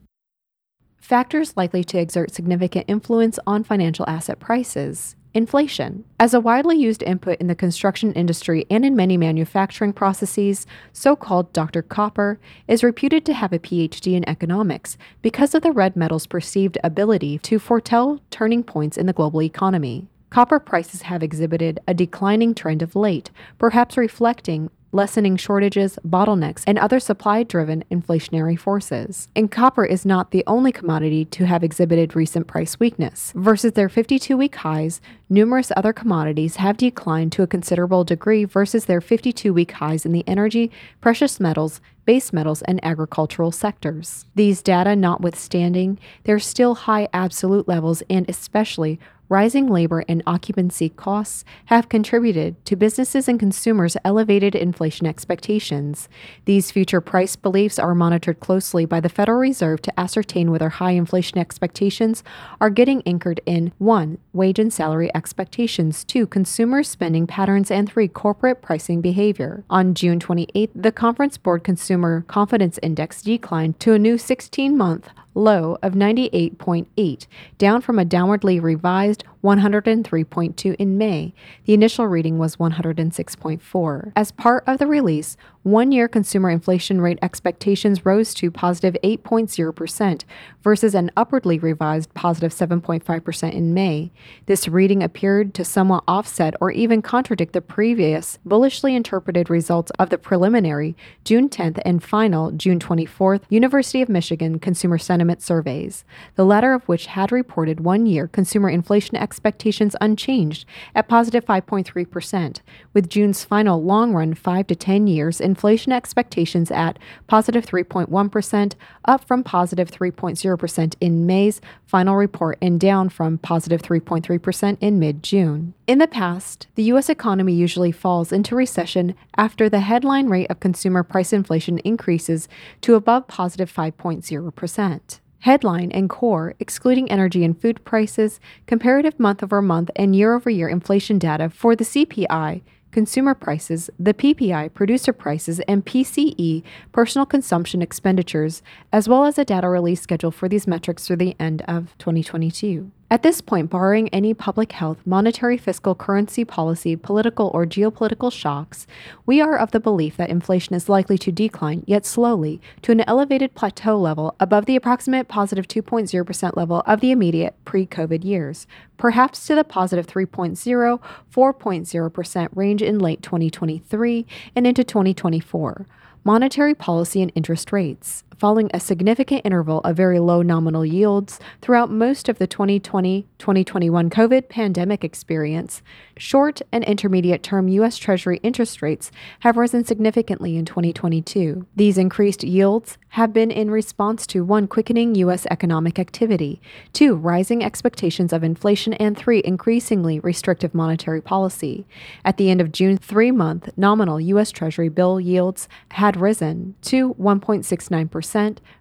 Factors 0.97 1.54
likely 1.54 1.85
to 1.85 1.99
exert 1.99 2.32
significant 2.32 2.87
influence 2.88 3.38
on 3.47 3.64
financial 3.64 4.09
asset 4.09 4.40
prices. 4.40 5.14
Inflation. 5.35 6.04
As 6.18 6.32
a 6.32 6.40
widely 6.40 6.76
used 6.76 7.02
input 7.02 7.38
in 7.38 7.49
the 7.49 7.54
construction 7.54 8.14
industry 8.14 8.64
and 8.71 8.82
in 8.82 8.97
many 8.97 9.18
manufacturing 9.18 9.92
processes, 9.92 10.66
so 10.94 11.14
called 11.14 11.52
Dr. 11.52 11.82
Copper 11.82 12.40
is 12.66 12.82
reputed 12.82 13.26
to 13.26 13.35
have 13.35 13.52
a 13.52 13.59
PhD 13.59 14.14
in 14.14 14.26
economics 14.26 14.97
because 15.21 15.54
of 15.54 15.61
the 15.61 15.73
red 15.73 15.97
metal's 15.97 16.26
perceived 16.26 16.78
ability 16.82 17.38
to 17.40 17.59
foretell 17.59 18.23
turning 18.30 18.62
points 18.62 18.97
in 18.97 19.04
the 19.04 19.12
global 19.12 19.42
economy. 19.42 20.09
Copper 20.33 20.59
prices 20.59 21.03
have 21.03 21.23
exhibited 21.23 21.79
a 21.87 21.93
declining 21.93 22.55
trend 22.55 22.81
of 22.81 22.97
late, 22.97 23.31
perhaps 23.59 23.99
reflecting 23.99 24.71
lessening 24.91 25.37
shortages, 25.37 25.99
bottlenecks, 26.07 26.65
and 26.67 26.79
other 26.79 26.99
supply 26.99 27.43
driven 27.43 27.85
inflationary 27.91 28.59
forces. 28.59 29.29
And 29.37 29.51
copper 29.51 29.85
is 29.85 30.07
not 30.07 30.31
the 30.31 30.43
only 30.47 30.73
commodity 30.73 31.27
to 31.27 31.45
have 31.45 31.62
exhibited 31.62 32.17
recent 32.17 32.47
price 32.47 32.81
weakness. 32.81 33.35
Versus 33.37 33.73
their 33.73 33.91
52 33.91 34.35
week 34.35 34.55
highs, 34.57 35.03
numerous 35.29 35.71
other 35.77 35.93
commodities 35.93 36.57
have 36.57 36.79
declined 36.79 37.33
to 37.33 37.43
a 37.43 37.47
considerable 37.47 38.03
degree 38.03 38.45
versus 38.45 38.87
their 38.87 39.03
52 39.03 39.53
week 39.53 39.73
highs 39.73 40.07
in 40.07 40.12
the 40.12 40.27
energy, 40.27 40.71
precious 41.03 41.41
metals, 41.41 41.83
base 42.05 42.33
metals, 42.33 42.62
and 42.62 42.83
agricultural 42.85 43.53
sectors. 43.53 44.25
These 44.35 44.62
data 44.62 44.97
notwithstanding, 44.97 45.99
there 46.25 46.37
are 46.37 46.41
still 46.41 46.75
high 46.75 47.09
absolute 47.12 47.69
levels 47.69 48.03
and 48.11 48.29
especially 48.29 48.99
rising 49.33 49.67
labor 49.67 50.05
and 50.07 50.23
occupancy 50.27 50.91
costs 50.91 51.43
have 51.65 51.89
contributed 51.89 52.62
to 52.67 52.77
businesses 52.77 53.29
and 53.29 53.41
consumers' 53.41 53.97
elevated 54.05 54.55
inflation 54.55 55.07
expectations. 55.07 56.07
These 56.45 56.71
future 56.71 57.01
price 57.01 57.35
beliefs 57.35 57.79
are 57.79 57.95
monitored 57.95 58.41
closely 58.41 58.85
by 58.85 59.01
the 59.01 59.09
Federal 59.09 59.39
Reserve 59.39 59.81
to 59.83 59.99
ascertain 59.99 60.51
whether 60.51 60.69
high 60.69 60.91
inflation 60.91 61.39
expectations 61.39 62.23
are 62.61 62.69
getting 62.69 63.03
anchored 63.07 63.41
in 63.47 63.73
1. 63.79 64.19
wage 64.35 64.59
and 64.59 64.71
salary 64.71 65.11
expectations, 65.15 66.05
2. 66.05 66.27
consumer 66.27 66.83
spending 66.83 67.27
patterns, 67.27 67.71
and 67.71 67.89
3. 67.89 68.09
corporate 68.09 68.61
pricing 68.61 69.01
behavior. 69.01 69.65
On 69.71 69.95
June 69.95 70.21
28, 70.21 70.71
the 70.75 70.93
Conference 70.93 71.39
Board 71.39 71.65
Consumer 71.65 72.23
Confidence 72.29 72.79
Index 72.83 73.23
declined 73.23 73.81
to 73.81 73.95
a 73.95 73.99
new 73.99 74.19
16 74.19 74.77
month 74.77 75.09
low 75.35 75.79
of 75.83 75.95
98.8, 75.95 77.27
down 77.59 77.81
from 77.81 77.99
a 77.99 78.05
downwardly 78.05 78.61
revised 78.61 79.25
103.2 79.43 80.75
in 80.77 80.99
May. 80.99 81.35
The 81.65 81.75
initial 81.75 82.07
reading 82.07 82.39
was 82.39 82.57
106.4. 82.57 84.12
As 84.15 84.33
part 84.33 84.65
of 84.67 84.79
the 84.79 84.87
release, 84.87 85.37
one 85.62 85.93
year 85.93 86.09
consumer 86.09 86.51
inflation 86.51 87.01
rate 87.01 87.19
expectations 87.23 88.05
rose 88.05 88.35
to 88.35 88.51
positive 88.51 88.97
8.0% 89.03 90.25
versus 90.62 90.95
an 90.95 91.11
upwardly 91.17 91.59
revised 91.59 92.12
positive 92.15 92.53
7.5% 92.53 93.53
in 93.53 93.75
May. 93.75 94.11
This 94.47 94.69
reading 94.69 95.03
appeared 95.03 95.55
to 95.55 95.65
somewhat 95.65 96.05
offset 96.09 96.55
or 96.61 96.71
even 96.73 97.01
contradict 97.01 97.53
the 97.53 97.61
previous 97.61 98.39
bullishly 98.45 98.95
interpreted 98.95 99.51
results 99.51 99.93
of 99.99 100.11
the 100.11 100.19
preliminary 100.19 100.97
June 101.25 101.49
10th 101.49 101.81
and 101.85 102.03
final 102.03 102.51
June 102.53 102.79
24th 102.79 103.43
University 103.49 104.03
of 104.03 104.09
Michigan 104.09 104.59
consumer 104.59 104.99
sentiment 104.99 105.22
surveys, 105.43 106.05
the 106.35 106.45
latter 106.45 106.75
of 106.75 106.85
which 106.85 107.07
had 107.07 107.31
reported 107.31 107.81
one 107.81 108.07
year 108.07 108.26
consumer 108.26 108.69
inflation 108.69 109.17
expectations 109.17 109.95
unchanged 110.00 110.64
at 110.95 111.09
positive 111.09 111.45
5.3%, 111.45 112.61
with 112.93 113.09
June's 113.09 113.45
final 113.45 113.83
long 113.83 114.12
run 114.12 114.35
5 114.35 114.67
to 114.67 114.75
10 114.75 115.07
years 115.07 115.41
inflation 115.41 115.93
expectations 115.93 116.71
at 116.71 116.99
positive 117.26 117.64
3.1, 117.64 118.75
up 119.05 119.25
from 119.25 119.45
positive 119.45 119.91
3.0% 119.91 120.95
in 121.00 121.26
May's 121.26 121.61
final 121.87 122.17
report 122.17 122.59
and 122.61 122.81
down 122.81 123.09
from 123.09 123.38
positive 123.38 123.83
3.3% 123.83 124.79
in 124.81 124.99
mid 124.99 125.23
June. 125.23 125.75
In 125.85 125.99
the 125.99 126.07
past, 126.07 126.69
the 126.77 126.85
U.S. 126.85 127.09
economy 127.09 127.55
usually 127.55 127.91
falls 127.91 128.31
into 128.31 128.55
recession 128.55 129.17
after 129.37 129.69
the 129.69 129.81
headline 129.81 130.29
rate 130.29 130.49
of 130.49 130.61
consumer 130.61 131.03
price 131.03 131.33
inflation 131.33 131.79
increases 131.79 132.49
to 132.83 132.95
above 132.95 133.27
positive 133.27 133.73
5.0%. 133.73 135.21
Headline 135.41 135.91
and 135.91 136.09
core, 136.09 136.55
excluding 136.61 137.11
energy 137.11 137.45
and 137.45 137.61
food 137.61 137.85
prices, 137.85 138.39
comparative 138.69 139.19
month 139.19 139.43
over 139.43 139.61
month 139.61 139.91
and 139.97 140.15
year 140.15 140.35
over 140.37 140.49
year 140.49 140.69
inflation 140.69 141.19
data 141.19 141.51
for 141.51 141.75
the 141.75 141.85
CPI 141.85 142.62
consumer 142.93 143.35
prices, 143.35 143.91
the 143.99 144.15
PPI, 144.15 144.73
producer 144.75 145.12
prices, 145.12 145.59
and 145.61 145.85
PCE, 145.85 146.62
personal 146.93 147.27
consumption 147.27 147.83
expenditures, 147.83 148.62
as 148.93 149.09
well 149.09 149.25
as 149.25 149.39
a 149.39 149.45
data 149.45 149.69
release 149.69 150.03
schedule 150.03 150.31
for 150.31 150.49
these 150.49 150.67
metrics 150.67 151.07
through 151.07 151.17
the 151.17 151.35
end 151.41 151.62
of 151.67 151.97
2022. 151.99 152.91
At 153.12 153.23
this 153.23 153.42
point, 153.42 153.69
barring 153.69 154.09
any 154.09 154.33
public 154.33 154.73
health, 154.73 154.97
monetary, 155.04 155.59
fiscal, 155.59 155.95
currency 155.95 156.47
policy, 156.47 156.97
political, 156.97 157.50
or 157.52 157.66
geopolitical 157.66 158.33
shocks, 158.33 158.87
we 159.26 159.38
are 159.38 159.59
of 159.59 159.73
the 159.73 159.81
belief 159.81 160.16
that 160.16 160.31
inflation 160.31 160.75
is 160.75 160.88
likely 160.88 161.19
to 161.19 161.31
decline, 161.31 161.85
yet 161.87 162.07
slowly, 162.07 162.59
to 162.81 162.90
an 162.90 163.02
elevated 163.02 163.54
plateau 163.54 164.00
level 164.00 164.35
above 164.40 164.64
the 164.64 164.76
approximate 164.76 165.28
positive 165.28 165.69
2.0% 165.69 166.57
level 166.57 166.83
of 166.87 167.00
the 167.00 167.11
immediate 167.11 167.54
pre 167.66 167.87
COVID 167.87 168.25
years, 168.25 168.66
perhaps 168.97 169.47
to 169.47 169.54
the 169.54 169.62
positive 169.62 170.07
3.0, 170.07 170.99
4.0% 171.31 172.49
range 172.54 172.81
in 172.81 172.99
late 172.99 173.23
2023 173.23 174.26
and 174.57 174.66
into 174.66 174.83
2024 174.83 175.87
monetary 176.25 176.75
policy 176.75 177.21
and 177.21 177.33
interest 177.35 177.73
rates. 177.73 178.25
Following 178.43 178.73
a 178.75 178.81
significant 178.81 179.43
interval 179.45 179.79
of 179.83 179.97
very 179.97 180.19
low 180.19 180.43
nominal 180.43 180.85
yields 180.85 181.39
throughout 181.61 181.93
most 181.93 182.29
of 182.29 182.39
the 182.39 182.49
2020 182.49 183.29
2021 183.39 184.11
COVID 184.11 184.49
pandemic 184.49 185.05
experience, 185.05 185.81
short 186.17 186.61
and 186.73 186.83
intermediate 186.83 187.45
term 187.45 187.69
U.S. 187.69 187.99
Treasury 187.99 188.41
interest 188.43 188.83
rates 188.83 189.13
have 189.41 189.57
risen 189.57 189.85
significantly 189.85 190.57
in 190.57 190.65
2022. 190.65 191.67
These 191.77 191.99
increased 191.99 192.43
yields 192.43 192.99
have 193.11 193.33
been 193.33 193.51
in 193.51 193.71
response 193.71 194.27
to 194.29 194.45
one, 194.45 194.67
quickening 194.67 195.15
U.S. 195.17 195.47
economic 195.51 195.99
activity, 196.01 196.61
two, 196.93 197.15
rising 197.15 197.63
expectations 197.63 198.33
of 198.33 198.43
inflation, 198.43 198.95
and 198.95 199.17
three, 199.17 199.43
increasingly 199.45 200.19
restrictive 200.19 200.75
monetary 200.75 201.21
policy. 201.21 201.87
At 202.25 202.39
the 202.39 202.51
end 202.51 202.61
of 202.61 202.73
June, 202.73 202.97
three 202.97 203.31
month 203.31 203.69
nominal 203.77 204.21
U.S. 204.21 204.51
Treasury 204.51 204.89
bill 204.89 205.21
yields 205.21 205.69
had 205.91 206.17
risen 206.17 206.75
to 206.83 207.15
1.69% 207.15 208.32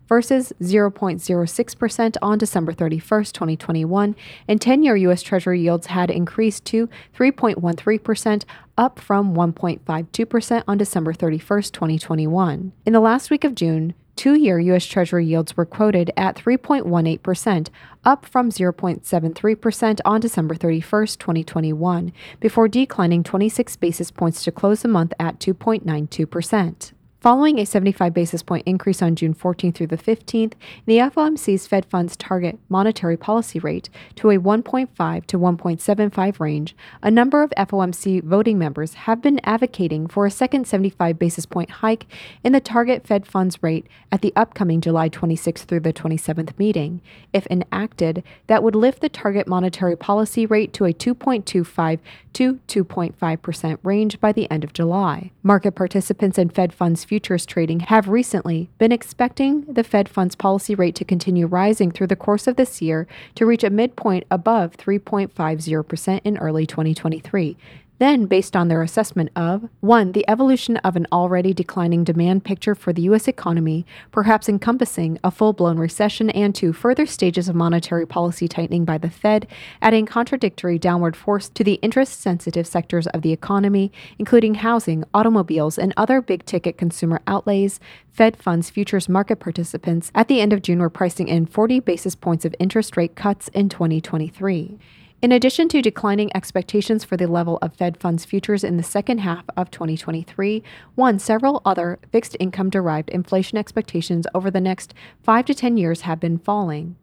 versus 0.07 0.53
0.06% 0.61 2.17
on 2.21 2.37
December 2.37 2.73
31, 2.73 3.23
2021, 3.25 4.15
and 4.47 4.61
10 4.61 4.83
year 4.83 4.95
U.S. 4.95 5.21
Treasury 5.21 5.61
yields 5.61 5.87
had 5.87 6.09
increased 6.09 6.65
to 6.65 6.89
3.13%, 7.17 8.43
up 8.77 8.99
from 8.99 9.33
1.52% 9.35 10.63
on 10.67 10.77
December 10.77 11.13
31, 11.13 11.61
2021. 11.63 12.71
In 12.85 12.93
the 12.93 12.99
last 12.99 13.29
week 13.29 13.43
of 13.43 13.55
June, 13.55 13.93
Two 14.17 14.35
year 14.35 14.59
U.S. 14.59 14.85
Treasury 14.85 15.25
yields 15.25 15.57
were 15.57 15.65
quoted 15.65 16.11
at 16.15 16.35
3.18%, 16.35 17.69
up 18.05 18.25
from 18.25 18.51
0.73% 18.51 19.99
on 20.05 20.19
December 20.19 20.53
31, 20.53 21.07
2021, 21.07 22.13
before 22.39 22.67
declining 22.67 23.23
26 23.23 23.77
basis 23.77 24.11
points 24.11 24.43
to 24.43 24.51
close 24.51 24.83
the 24.83 24.89
month 24.89 25.13
at 25.19 25.39
2.92%. 25.39 26.91
Following 27.21 27.59
a 27.59 27.67
75 27.67 28.15
basis 28.15 28.41
point 28.41 28.65
increase 28.65 28.99
on 28.99 29.15
June 29.15 29.35
14th 29.35 29.75
through 29.75 29.85
the 29.85 29.95
15th, 29.95 30.53
the 30.87 30.97
FOMC's 30.97 31.67
Fed 31.67 31.85
funds 31.85 32.17
target 32.17 32.57
monetary 32.67 33.15
policy 33.15 33.59
rate 33.59 33.91
to 34.15 34.31
a 34.31 34.39
1.5 34.39 35.25
to 35.27 35.37
1.75 35.37 36.39
range, 36.39 36.75
a 37.03 37.11
number 37.11 37.43
of 37.43 37.53
FOMC 37.55 38.23
voting 38.23 38.57
members 38.57 38.95
have 38.95 39.21
been 39.21 39.39
advocating 39.43 40.07
for 40.07 40.25
a 40.25 40.31
second 40.31 40.65
75 40.65 41.19
basis 41.19 41.45
point 41.45 41.69
hike 41.69 42.07
in 42.43 42.53
the 42.53 42.59
target 42.59 43.05
Fed 43.05 43.27
funds 43.27 43.61
rate 43.61 43.85
at 44.11 44.23
the 44.23 44.33
upcoming 44.35 44.81
July 44.81 45.07
26th 45.07 45.65
through 45.65 45.81
the 45.81 45.93
27th 45.93 46.57
meeting. 46.57 47.01
If 47.33 47.45
enacted, 47.51 48.23
that 48.47 48.63
would 48.63 48.75
lift 48.75 48.99
the 48.99 49.09
target 49.09 49.47
monetary 49.47 49.95
policy 49.95 50.47
rate 50.47 50.73
to 50.73 50.85
a 50.85 50.93
2.25 50.93 51.99
to 52.33 52.59
2.5% 52.67 53.77
range 53.83 54.19
by 54.19 54.31
the 54.31 54.49
end 54.49 54.63
of 54.63 54.73
July. 54.73 55.29
Market 55.43 55.73
participants 55.73 56.39
and 56.39 56.51
Fed 56.51 56.73
funds 56.73 57.03
futures 57.11 57.45
trading 57.45 57.81
have 57.81 58.07
recently 58.07 58.69
been 58.77 58.93
expecting 58.93 59.65
the 59.65 59.83
Fed 59.83 60.07
funds 60.07 60.33
policy 60.33 60.73
rate 60.73 60.95
to 60.95 61.03
continue 61.03 61.45
rising 61.45 61.91
through 61.91 62.07
the 62.07 62.15
course 62.15 62.47
of 62.47 62.55
this 62.55 62.81
year 62.81 63.05
to 63.35 63.45
reach 63.45 63.65
a 63.65 63.69
midpoint 63.69 64.23
above 64.31 64.77
3.50% 64.77 66.21
in 66.23 66.37
early 66.37 66.65
2023. 66.65 67.57
Then, 68.01 68.25
based 68.25 68.55
on 68.55 68.67
their 68.67 68.81
assessment 68.81 69.29
of 69.35 69.69
1. 69.81 70.13
the 70.13 70.27
evolution 70.27 70.77
of 70.77 70.95
an 70.95 71.05
already 71.11 71.53
declining 71.53 72.03
demand 72.03 72.43
picture 72.43 72.73
for 72.73 72.91
the 72.91 73.03
U.S. 73.03 73.27
economy, 73.27 73.85
perhaps 74.09 74.49
encompassing 74.49 75.19
a 75.23 75.29
full 75.29 75.53
blown 75.53 75.77
recession, 75.77 76.31
and 76.31 76.55
2. 76.55 76.73
further 76.73 77.05
stages 77.05 77.47
of 77.47 77.55
monetary 77.55 78.07
policy 78.07 78.47
tightening 78.47 78.85
by 78.85 78.97
the 78.97 79.11
Fed, 79.11 79.45
adding 79.83 80.07
contradictory 80.07 80.79
downward 80.79 81.15
force 81.15 81.47
to 81.49 81.63
the 81.63 81.75
interest 81.83 82.19
sensitive 82.19 82.65
sectors 82.65 83.05
of 83.05 83.21
the 83.21 83.33
economy, 83.33 83.91
including 84.17 84.55
housing, 84.55 85.03
automobiles, 85.13 85.77
and 85.77 85.93
other 85.95 86.21
big 86.21 86.43
ticket 86.43 86.79
consumer 86.79 87.21
outlays. 87.27 87.79
Fed 88.11 88.35
funds 88.35 88.71
futures 88.71 89.09
market 89.09 89.39
participants 89.39 90.11
at 90.15 90.27
the 90.27 90.41
end 90.41 90.53
of 90.53 90.63
June 90.63 90.79
were 90.79 90.89
pricing 90.89 91.27
in 91.27 91.45
40 91.45 91.81
basis 91.81 92.15
points 92.15 92.45
of 92.45 92.55
interest 92.57 92.97
rate 92.97 93.15
cuts 93.15 93.47
in 93.49 93.69
2023. 93.69 94.79
In 95.21 95.31
addition 95.31 95.67
to 95.67 95.83
declining 95.83 96.35
expectations 96.35 97.03
for 97.03 97.15
the 97.15 97.27
level 97.27 97.59
of 97.61 97.75
Fed 97.75 97.95
funds 97.95 98.25
futures 98.25 98.63
in 98.63 98.77
the 98.77 98.83
second 98.83 99.19
half 99.19 99.45
of 99.55 99.69
2023, 99.69 100.63
one, 100.95 101.19
several 101.19 101.61
other 101.63 101.99
fixed 102.11 102.35
income 102.39 102.71
derived 102.71 103.07
inflation 103.11 103.59
expectations 103.59 104.25
over 104.33 104.49
the 104.49 104.59
next 104.59 104.95
5 105.21 105.45
to 105.45 105.53
10 105.53 105.77
years 105.77 106.01
have 106.01 106.19
been 106.19 106.39
falling. 106.39 106.95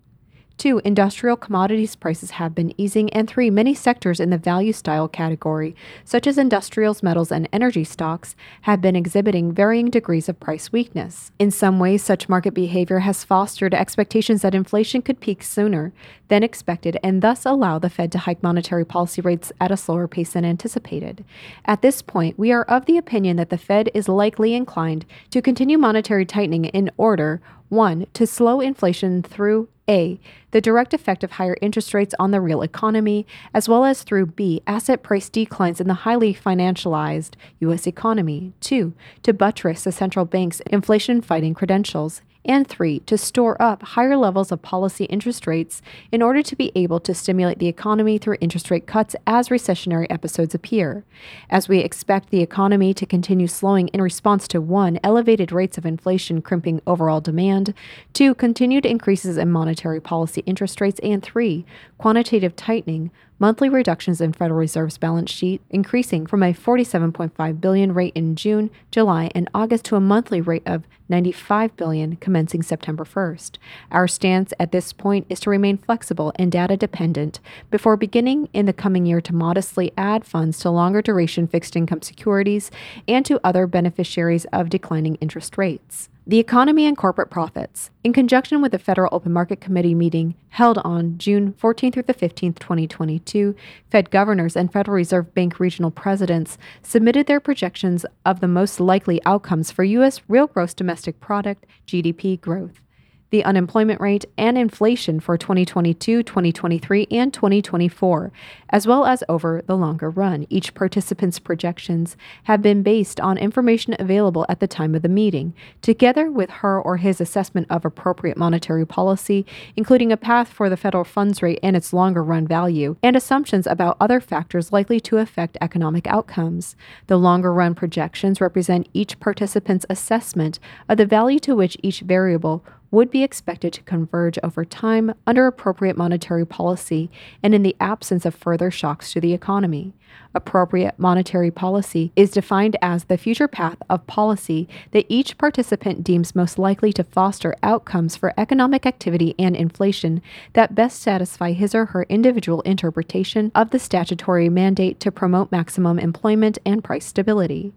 Two, 0.59 0.81
industrial 0.85 1.37
commodities 1.37 1.95
prices 1.95 2.33
have 2.33 2.53
been 2.53 2.75
easing. 2.77 3.11
And 3.11 3.31
three, 3.31 3.49
many 3.49 3.75
sectors 3.75 4.19
in 4.19 4.31
the 4.31 4.37
value 4.37 4.73
style 4.73 5.07
category, 5.07 5.77
such 6.05 6.27
as 6.27 6.37
industrials, 6.37 7.01
metals, 7.01 7.31
and 7.31 7.49
energy 7.53 7.85
stocks, 7.85 8.35
have 8.63 8.81
been 8.81 8.97
exhibiting 8.97 9.53
varying 9.53 9.89
degrees 9.89 10.29
of 10.29 10.41
price 10.41 10.73
weakness. 10.73 11.31
In 11.39 11.53
some 11.53 11.79
ways, 11.79 12.03
such 12.03 12.29
market 12.29 12.55
behavior 12.55 12.99
has 12.99 13.23
fostered 13.23 13.73
expectations 13.73 14.43
that 14.43 14.53
inflation 14.53 15.01
could 15.01 15.21
peak 15.21 15.45
sooner 15.45 15.93
than 16.27 16.43
expected 16.43 16.99
and 17.05 17.23
thus 17.23 17.47
allow 17.47 17.79
the 17.79 17.89
Fed 17.89 18.11
to 18.11 18.19
hike 18.19 18.43
monetary 18.43 18.85
policy 18.85 19.23
rates 19.23 19.53
at 19.61 19.71
a 19.71 19.77
slower 19.77 20.09
pace 20.09 20.33
than 20.33 20.45
anticipated. 20.45 21.25
At 21.67 21.83
this 21.83 22.03
point, 22.03 22.37
we 22.37 22.51
are 22.51 22.65
of 22.65 22.87
the 22.87 22.99
opinion 22.99 23.37
that 23.37 23.51
the 23.51 23.59
Fed 23.59 23.91
is 23.95 24.09
likely 24.09 24.55
inclined 24.55 25.07
to 25.31 25.41
continue 25.41 25.79
monetary 25.79 26.27
tightening 26.27 26.65
in 26.65 26.91
order 26.97 27.41
1. 27.69 28.07
To 28.15 28.27
slow 28.27 28.61
inflation 28.61 29.23
through 29.23 29.69
A. 29.89 30.21
The 30.51 30.61
direct 30.61 30.95
effect 30.95 31.25
of 31.25 31.33
higher 31.33 31.57
interest 31.61 31.95
rates 31.95 32.15
on 32.19 32.31
the 32.31 32.41
real 32.41 32.63
economy, 32.63 33.27
as 33.55 33.69
well 33.69 33.85
as 33.85 34.03
through 34.03 34.27
B. 34.27 34.63
Asset 34.67 35.03
price 35.03 35.29
declines 35.29 35.81
in 35.81 35.89
the 35.89 35.95
highly 35.95 36.35
financialized 36.35 37.35
U.S. 37.61 37.87
economy. 37.87 38.53
2. 38.61 38.93
To 39.23 39.33
buttress 39.33 39.85
the 39.85 39.93
central 39.93 40.25
bank's 40.25 40.61
inflation 40.61 41.21
fighting 41.21 41.55
credentials 41.55 42.23
and 42.49 42.67
three, 42.67 43.01
to 43.01 43.19
store 43.19 43.61
up 43.61 43.83
higher 43.83 44.17
levels 44.17 44.51
of 44.51 44.63
policy 44.63 45.05
interest 45.05 45.47
rates 45.47 45.83
in 46.11 46.23
order 46.23 46.43
to 46.43 46.57
be 46.57 46.73
able 46.75 46.99
to 47.01 47.15
stimulate 47.15 47.59
the 47.59 47.69
economy 47.69 48.19
through 48.19 48.39
interest 48.41 48.71
rate 48.71 48.87
cuts 48.87 49.15
as 49.27 49.51
recessionary 49.51 50.07
episodes 50.09 50.55
appear. 50.55 51.05
As 51.51 51.69
we 51.69 51.79
expect 51.79 52.31
the 52.31 52.41
economy 52.41 52.95
to 52.95 53.07
continue 53.07 53.47
slowing 53.47 53.89
in 53.89 54.01
response 54.01 54.49
to 54.49 54.61
one, 54.61 54.99
elevated 55.05 55.53
rates 55.53 55.77
of 55.79 55.87
inflation 55.87 56.41
crimping 56.43 56.81
overall 56.87 57.21
demand, 57.21 57.75
two, 58.15 58.35
continued 58.35 58.87
increases 58.87 59.37
in 59.37 59.53
monetary 59.53 60.01
policy 60.01 60.43
interest 60.47 60.81
rates, 60.81 60.99
and 61.03 61.23
three, 61.23 61.67
quantitative 61.99 62.57
tightening 62.57 63.11
monthly 63.39 63.69
reductions 63.69 64.21
in 64.21 64.33
Federal 64.33 64.59
Reserve's 64.59 64.99
balance 64.99 65.31
sheet 65.31 65.61
increasing 65.71 66.27
from 66.27 66.43
a 66.43 66.53
47.5 66.53 67.61
billion 67.61 67.95
rate 67.95 68.13
in 68.15 68.37
June, 68.37 68.71
July, 68.91 69.31
and 69.35 69.49
August 69.55 69.85
to 69.87 69.97
a 69.97 70.01
monthly 70.01 70.41
rate 70.41 70.63
of 70.67 70.85
95 71.09 71.77
billion 71.77 72.17
commencing 72.17 72.63
September 72.63 73.05
1st. 73.05 73.57
Our 73.91 74.09
stance 74.09 74.53
at 74.59 74.73
this 74.73 74.93
point 74.93 75.27
is 75.29 75.41
to 75.41 75.51
remain 75.51 75.79
flexible 75.79 76.33
and 76.37 76.53
data 76.53 76.77
dependent 76.77 77.41
before 77.71 77.97
beginning 77.97 78.49
in 78.53 78.67
the 78.67 78.73
coming 78.73 79.07
year 79.07 79.21
to 79.23 79.35
modestly 79.35 79.93
add 79.97 80.25
funds 80.25 80.59
to 80.61 80.71
longer 80.71 81.01
duration 81.01 81.47
fixed 81.47 81.77
income 81.77 82.03
securities 82.03 82.71
and 83.07 83.25
to 83.27 83.41
other 83.43 83.67
beneficiaries 83.67 84.45
of 84.53 84.69
declining 84.69 85.15
interest 85.17 85.57
rates. 85.57 86.09
The 86.29 86.39
Economy 86.39 86.85
and 86.85 86.95
Corporate 86.95 87.31
Profits, 87.31 87.91
in 88.05 88.13
conjunction 88.13 88.61
with 88.61 88.73
the 88.73 88.79
Federal 88.79 89.09
Open 89.15 89.33
Market 89.33 89.63
Committee 89.63 89.95
meeting 89.95 90.35
held 90.51 90.77
on 90.85 91.17
June 91.17 91.55
14 91.55 91.91
through 91.91 92.03
the 92.03 92.13
15th, 92.13 92.59
2022, 92.59 93.57
Fed 93.91 94.11
governors 94.11 94.55
and 94.55 94.71
Federal 94.71 94.97
Reserve 94.97 95.33
Bank 95.33 95.59
regional 95.59 95.91
presidents 95.91 96.59
submitted 96.83 97.29
their 97.29 97.41
projections 97.41 98.05
of 98.27 98.41
the 98.41 98.47
most 98.47 98.79
likely 98.79 99.25
outcomes 99.25 99.71
for 99.71 99.85
U.S. 99.85 100.21
real 100.29 100.47
gross 100.47 100.75
domestic 100.75 101.19
product 101.19 101.65
GDP 101.87 102.39
growth 102.39 102.83
the 103.31 103.45
unemployment 103.45 104.01
rate, 104.01 104.25
and 104.37 104.57
inflation 104.57 105.21
for 105.21 105.37
2022, 105.37 106.23
2023, 106.23 107.07
and 107.11 107.33
2024, 107.33 108.33
as 108.71 108.87
well 108.87 109.05
as 109.05 109.23
over 109.29 109.63
the 109.67 109.77
longer 109.77 110.11
run. 110.11 110.47
Each 110.49 110.75
participant's 110.75 111.39
projections 111.39 112.17
have 112.45 112.63
been 112.63 112.83
based 112.83 113.21
on 113.21 113.37
information 113.39 113.95
available 113.99 114.47
at 114.49 114.61
the 114.61 114.67
time 114.67 114.95
of 114.95 115.03
the 115.03 115.09
meeting, 115.09 115.55
together 115.83 116.31
with 116.31 116.51
her 116.51 116.81
or 116.81 116.97
his 116.97 117.21
assessment 117.21 117.67
of 117.71 117.85
appropriate 117.85 118.37
monetary 118.37 118.87
policy, 118.87 119.45
including 119.77 120.11
a 120.11 120.17
path 120.17 120.49
for 120.49 120.69
the 120.69 120.77
federal 120.77 121.05
funds 121.05 121.43
rate 121.43 121.61
and 121.63 121.77
its 121.77 121.93
longer 121.93 122.23
run 122.23 122.47
value, 122.47 122.97
and 123.03 123.17
assumptions 123.17 123.67
about 123.67 123.97
other 124.01 124.21
factors 124.21 124.73
likely 124.73 125.01
to 125.01 125.19
affect 125.19 125.59
economic 125.61 126.07
outcomes. 126.07 126.77
The 127.07 127.19
longer 127.19 127.53
run 127.53 127.75
projections 127.75 128.41
represent 128.41 128.89
each 128.95 129.21
participant's 129.21 129.87
assessment 129.91 130.59
of 130.89 130.97
the 130.97 131.07
value 131.07 131.39
to 131.41 131.55
which 131.55 131.77
each 131.83 132.01
variable 132.01 132.65
would 132.91 133.11
be 133.11 133.23
expected 133.23 133.73
to 133.73 133.83
converge 133.83 134.39
over 134.43 134.65
time 134.65 135.15
under 135.27 135.47
appropriate 135.47 135.97
monetary 135.97 136.47
policy 136.47 137.11
and 137.43 137.55
in 137.55 137.63
the 137.63 137.77
absence 137.81 138.25
of 138.25 138.35
further 138.35 138.71
shocks 138.71 139.13
to 139.13 139.21
the 139.21 139.33
economy. 139.33 139.93
Appropriate 140.35 140.99
monetary 140.99 141.51
policy 141.51 142.13
is 142.17 142.31
defined 142.31 142.77
as 142.81 143.05
the 143.05 143.19
future 143.19 143.49
path 143.49 143.77
of 143.91 144.07
policy 144.07 144.69
that 144.93 145.07
each 145.09 145.39
participant 145.39 146.05
deems 146.05 146.35
most 146.35 146.59
likely 146.59 146.93
to 146.93 147.05
foster 147.05 147.55
outcomes 147.63 148.17
for 148.17 148.33
economic 148.39 148.87
activity 148.87 149.35
and 149.39 149.57
inflation 149.57 150.23
that 150.53 150.75
best 150.75 151.01
satisfy 151.01 151.53
his 151.53 151.75
or 151.75 151.87
her 151.87 152.05
individual 152.05 152.61
interpretation 152.63 153.51
of 153.55 153.71
the 153.71 153.79
statutory 153.79 154.49
mandate 154.49 155.01
to 155.01 155.13
promote 155.13 155.53
maximum 155.53 155.99
employment 155.99 156.59
and 156.65 156.85
price 156.85 157.07
stability. 157.07 157.73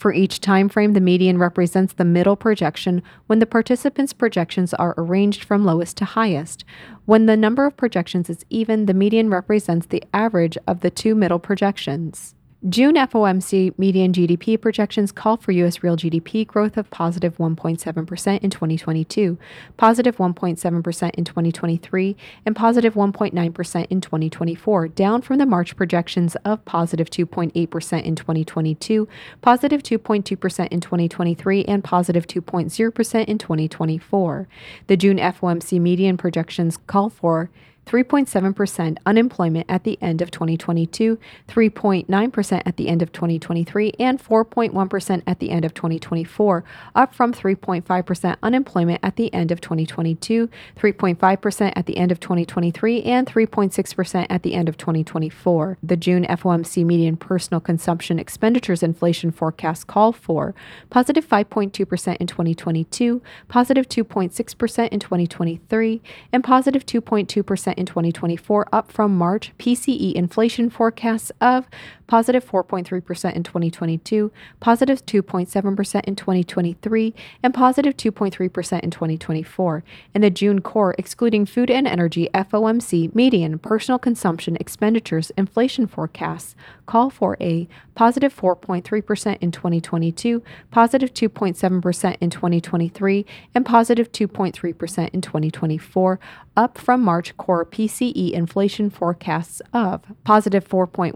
For 0.00 0.14
each 0.14 0.40
time 0.40 0.70
frame, 0.70 0.94
the 0.94 1.00
median 1.02 1.36
represents 1.36 1.92
the 1.92 2.06
middle 2.06 2.34
projection 2.34 3.02
when 3.26 3.38
the 3.38 3.44
participants' 3.44 4.14
projections 4.14 4.72
are 4.72 4.94
arranged 4.96 5.44
from 5.44 5.66
lowest 5.66 5.98
to 5.98 6.06
highest. 6.06 6.64
When 7.04 7.26
the 7.26 7.36
number 7.36 7.66
of 7.66 7.76
projections 7.76 8.30
is 8.30 8.46
even, 8.48 8.86
the 8.86 8.94
median 8.94 9.28
represents 9.28 9.84
the 9.84 10.02
average 10.14 10.56
of 10.66 10.80
the 10.80 10.88
two 10.88 11.14
middle 11.14 11.38
projections. 11.38 12.34
June 12.68 12.96
FOMC 12.96 13.72
median 13.78 14.12
GDP 14.12 14.60
projections 14.60 15.12
call 15.12 15.38
for 15.38 15.50
U.S. 15.50 15.82
real 15.82 15.96
GDP 15.96 16.46
growth 16.46 16.76
of 16.76 16.90
positive 16.90 17.38
1.7% 17.38 18.38
in 18.40 18.50
2022, 18.50 19.38
positive 19.78 20.18
1.7% 20.18 21.10
in 21.14 21.24
2023, 21.24 22.16
and 22.44 22.54
positive 22.54 22.92
1.9% 22.92 23.86
in 23.88 24.00
2024, 24.02 24.88
down 24.88 25.22
from 25.22 25.38
the 25.38 25.46
March 25.46 25.74
projections 25.74 26.36
of 26.44 26.62
positive 26.66 27.08
2.8% 27.08 28.02
in 28.02 28.14
2022, 28.14 29.08
positive 29.40 29.82
2.2% 29.82 30.68
in 30.68 30.80
2023, 30.80 31.64
and 31.64 31.82
positive 31.82 32.26
2.0% 32.26 33.24
in 33.24 33.38
2024. 33.38 34.48
The 34.86 34.96
June 34.98 35.16
FOMC 35.16 35.80
median 35.80 36.18
projections 36.18 36.76
call 36.76 37.08
for 37.08 37.48
3.7% 37.90 38.98
unemployment 39.04 39.66
at 39.68 39.82
the 39.82 39.98
end 40.00 40.22
of 40.22 40.30
2022, 40.30 41.18
3.9% 41.48 42.62
at 42.64 42.76
the 42.76 42.88
end 42.88 43.02
of 43.02 43.10
2023, 43.10 43.92
and 43.98 44.22
4.1% 44.22 45.22
at 45.26 45.40
the 45.40 45.50
end 45.50 45.64
of 45.64 45.74
2024, 45.74 46.64
up 46.94 47.12
from 47.12 47.32
3.5% 47.34 48.36
unemployment 48.44 49.00
at 49.02 49.16
the 49.16 49.34
end 49.34 49.50
of 49.50 49.60
2022, 49.60 50.48
3.5% 50.76 51.72
at 51.74 51.86
the 51.86 51.96
end 51.96 52.12
of 52.12 52.20
2023, 52.20 53.02
and 53.02 53.26
3.6% 53.26 54.26
at 54.30 54.42
the 54.44 54.54
end 54.54 54.68
of 54.68 54.76
2024. 54.76 55.78
The 55.82 55.96
June 55.96 56.24
FOMC 56.26 56.84
median 56.86 57.16
personal 57.16 57.60
consumption 57.60 58.20
expenditures 58.20 58.84
inflation 58.84 59.32
forecast 59.32 59.88
call 59.88 60.12
for 60.12 60.54
positive 60.90 61.28
5.2% 61.28 62.16
in 62.18 62.26
2022, 62.28 63.20
positive 63.48 63.88
2.6% 63.88 64.88
in 64.90 65.00
2023, 65.00 66.02
and 66.32 66.44
positive 66.44 66.86
2.2% 66.86 67.79
in 67.80 67.86
2024, 67.86 68.68
up 68.72 68.92
from 68.92 69.16
March 69.16 69.52
PCE 69.58 70.12
inflation 70.12 70.70
forecasts 70.70 71.32
of 71.40 71.66
positive 72.06 72.44
4.3% 72.44 73.34
in 73.34 73.42
2022, 73.44 74.32
positive 74.58 75.06
2.7% 75.06 76.04
in 76.04 76.16
2023, 76.16 77.14
and 77.42 77.54
positive 77.54 77.96
2.3% 77.96 78.80
in 78.80 78.90
2024. 78.90 79.84
In 80.14 80.20
the 80.20 80.30
June 80.30 80.60
core, 80.60 80.94
excluding 80.98 81.46
food 81.46 81.70
and 81.70 81.86
energy 81.86 82.28
FOMC 82.34 83.14
median 83.14 83.58
personal 83.60 83.98
consumption 83.98 84.56
expenditures 84.56 85.30
inflation 85.36 85.86
forecasts 85.86 86.56
call 86.86 87.10
for 87.10 87.36
a 87.40 87.68
positive 87.94 88.34
4.3% 88.36 89.38
in 89.40 89.52
2022, 89.52 90.42
positive 90.72 91.14
2.7% 91.14 92.16
in 92.20 92.30
2023, 92.30 93.26
and 93.54 93.64
positive 93.64 94.10
2.3% 94.10 95.08
in 95.10 95.20
2024, 95.20 96.18
up 96.56 96.76
from 96.76 97.02
March 97.02 97.36
core 97.36 97.59
PCE 97.64 98.32
inflation 98.32 98.90
forecasts 98.90 99.62
of 99.72 100.02
positive 100.24 100.66
4.1 100.68 101.14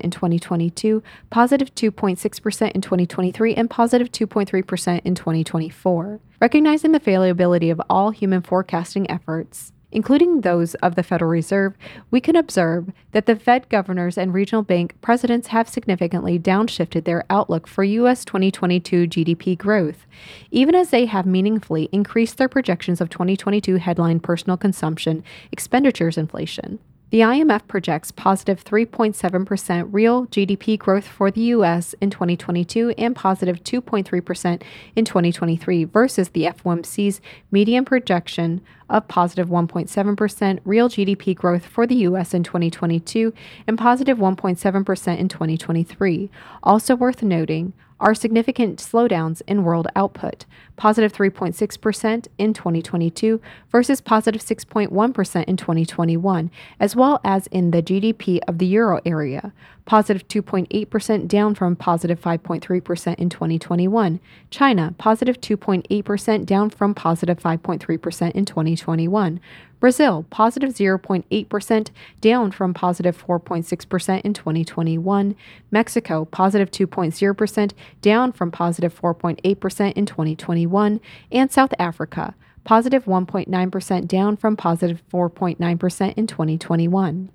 in 0.00 0.10
2022, 0.10 1.02
positive 1.30 1.74
2.6% 1.74 2.72
in 2.72 2.80
2023, 2.80 3.54
and 3.54 3.70
positive 3.70 4.10
2.3% 4.10 5.00
in 5.04 5.14
2024. 5.14 6.20
Recognizing 6.40 6.92
the 6.92 7.00
fallibility 7.00 7.70
of 7.70 7.80
all 7.88 8.10
human 8.10 8.42
forecasting 8.42 9.10
efforts, 9.10 9.72
including 9.96 10.42
those 10.42 10.74
of 10.76 10.94
the 10.94 11.02
Federal 11.02 11.30
Reserve, 11.30 11.74
we 12.10 12.20
can 12.20 12.36
observe 12.36 12.92
that 13.12 13.24
the 13.24 13.34
Fed 13.34 13.66
governors 13.70 14.18
and 14.18 14.34
regional 14.34 14.62
bank 14.62 14.94
presidents 15.00 15.48
have 15.48 15.70
significantly 15.70 16.38
downshifted 16.38 17.04
their 17.04 17.24
outlook 17.30 17.66
for 17.66 17.82
U.S. 17.82 18.22
2022 18.22 19.06
GDP 19.06 19.56
growth, 19.56 20.06
even 20.50 20.74
as 20.74 20.90
they 20.90 21.06
have 21.06 21.24
meaningfully 21.24 21.88
increased 21.92 22.36
their 22.36 22.46
projections 22.46 23.00
of 23.00 23.08
2022 23.08 23.76
headline 23.76 24.20
personal 24.20 24.58
consumption 24.58 25.24
expenditures 25.50 26.18
inflation. 26.18 26.78
The 27.10 27.20
IMF 27.20 27.68
projects 27.68 28.10
positive 28.10 28.64
3.7% 28.64 29.88
real 29.92 30.26
GDP 30.26 30.76
growth 30.76 31.06
for 31.06 31.30
the 31.30 31.40
US 31.42 31.94
in 32.00 32.10
2022 32.10 32.94
and 32.98 33.14
positive 33.14 33.62
2.3% 33.62 34.62
in 34.96 35.04
2023 35.04 35.84
versus 35.84 36.30
the 36.30 36.46
FOMC's 36.46 37.20
median 37.52 37.84
projection 37.84 38.60
of 38.90 39.06
positive 39.06 39.48
1.7% 39.48 40.58
real 40.64 40.88
GDP 40.88 41.36
growth 41.36 41.64
for 41.64 41.86
the 41.86 41.94
US 42.08 42.34
in 42.34 42.42
2022 42.42 43.32
and 43.68 43.78
positive 43.78 44.18
1.7% 44.18 45.18
in 45.18 45.28
2023. 45.28 46.30
Also 46.64 46.96
worth 46.96 47.22
noting, 47.22 47.72
are 48.00 48.14
significant 48.14 48.78
slowdowns 48.78 49.42
in 49.46 49.64
world 49.64 49.86
output, 49.96 50.44
positive 50.76 51.12
3.6% 51.12 52.28
in 52.38 52.52
2022 52.52 53.40
versus 53.70 54.00
positive 54.00 54.42
6.1 54.42 55.44
in 55.48 55.56
2021, 55.56 56.50
as 56.78 56.94
well 56.94 57.20
as 57.24 57.46
in 57.48 57.70
the 57.70 57.82
GDP 57.82 58.40
of 58.46 58.58
the 58.58 58.66
euro 58.66 59.00
area, 59.06 59.52
positive 59.86 60.26
2.8% 60.28 61.28
down 61.28 61.54
from 61.54 61.76
positive 61.76 62.20
5.3% 62.20 63.14
in 63.14 63.30
2021. 63.30 64.20
China, 64.50 64.94
positive 64.98 65.40
2.8% 65.40 66.44
down 66.44 66.68
from 66.70 66.94
positive 66.94 67.38
5.3% 67.38 68.32
in 68.32 68.44
2021. 68.44 69.40
Brazil, 69.78 70.26
positive 70.30 70.70
0.8%, 70.70 71.90
down 72.20 72.50
from 72.50 72.74
positive 72.74 73.24
4.6% 73.24 74.20
in 74.22 74.34
2021. 74.34 75.36
Mexico, 75.70 76.24
positive 76.24 76.70
2.0%, 76.70 77.72
down 78.02 78.32
from 78.32 78.50
positive 78.50 78.98
4.8% 79.00 79.92
in 79.92 80.06
2021. 80.06 81.00
And 81.30 81.52
South 81.52 81.72
Africa, 81.78 82.34
positive 82.64 83.04
1.9%, 83.04 84.08
down 84.08 84.36
from 84.36 84.56
positive 84.56 85.02
4.9% 85.12 86.14
in 86.14 86.26
2021. 86.26 87.30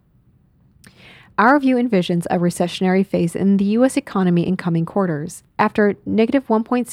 Our 1.38 1.60
view 1.60 1.78
envisions 1.78 2.26
a 2.30 2.38
recessionary 2.38 3.06
phase 3.06 3.36
in 3.36 3.58
the 3.58 3.66
U.S. 3.80 3.98
economy 3.98 4.46
in 4.46 4.58
coming 4.58 4.86
quarters. 4.86 5.44
After 5.58 5.96
negative 6.06 6.48
1.6% 6.48 6.88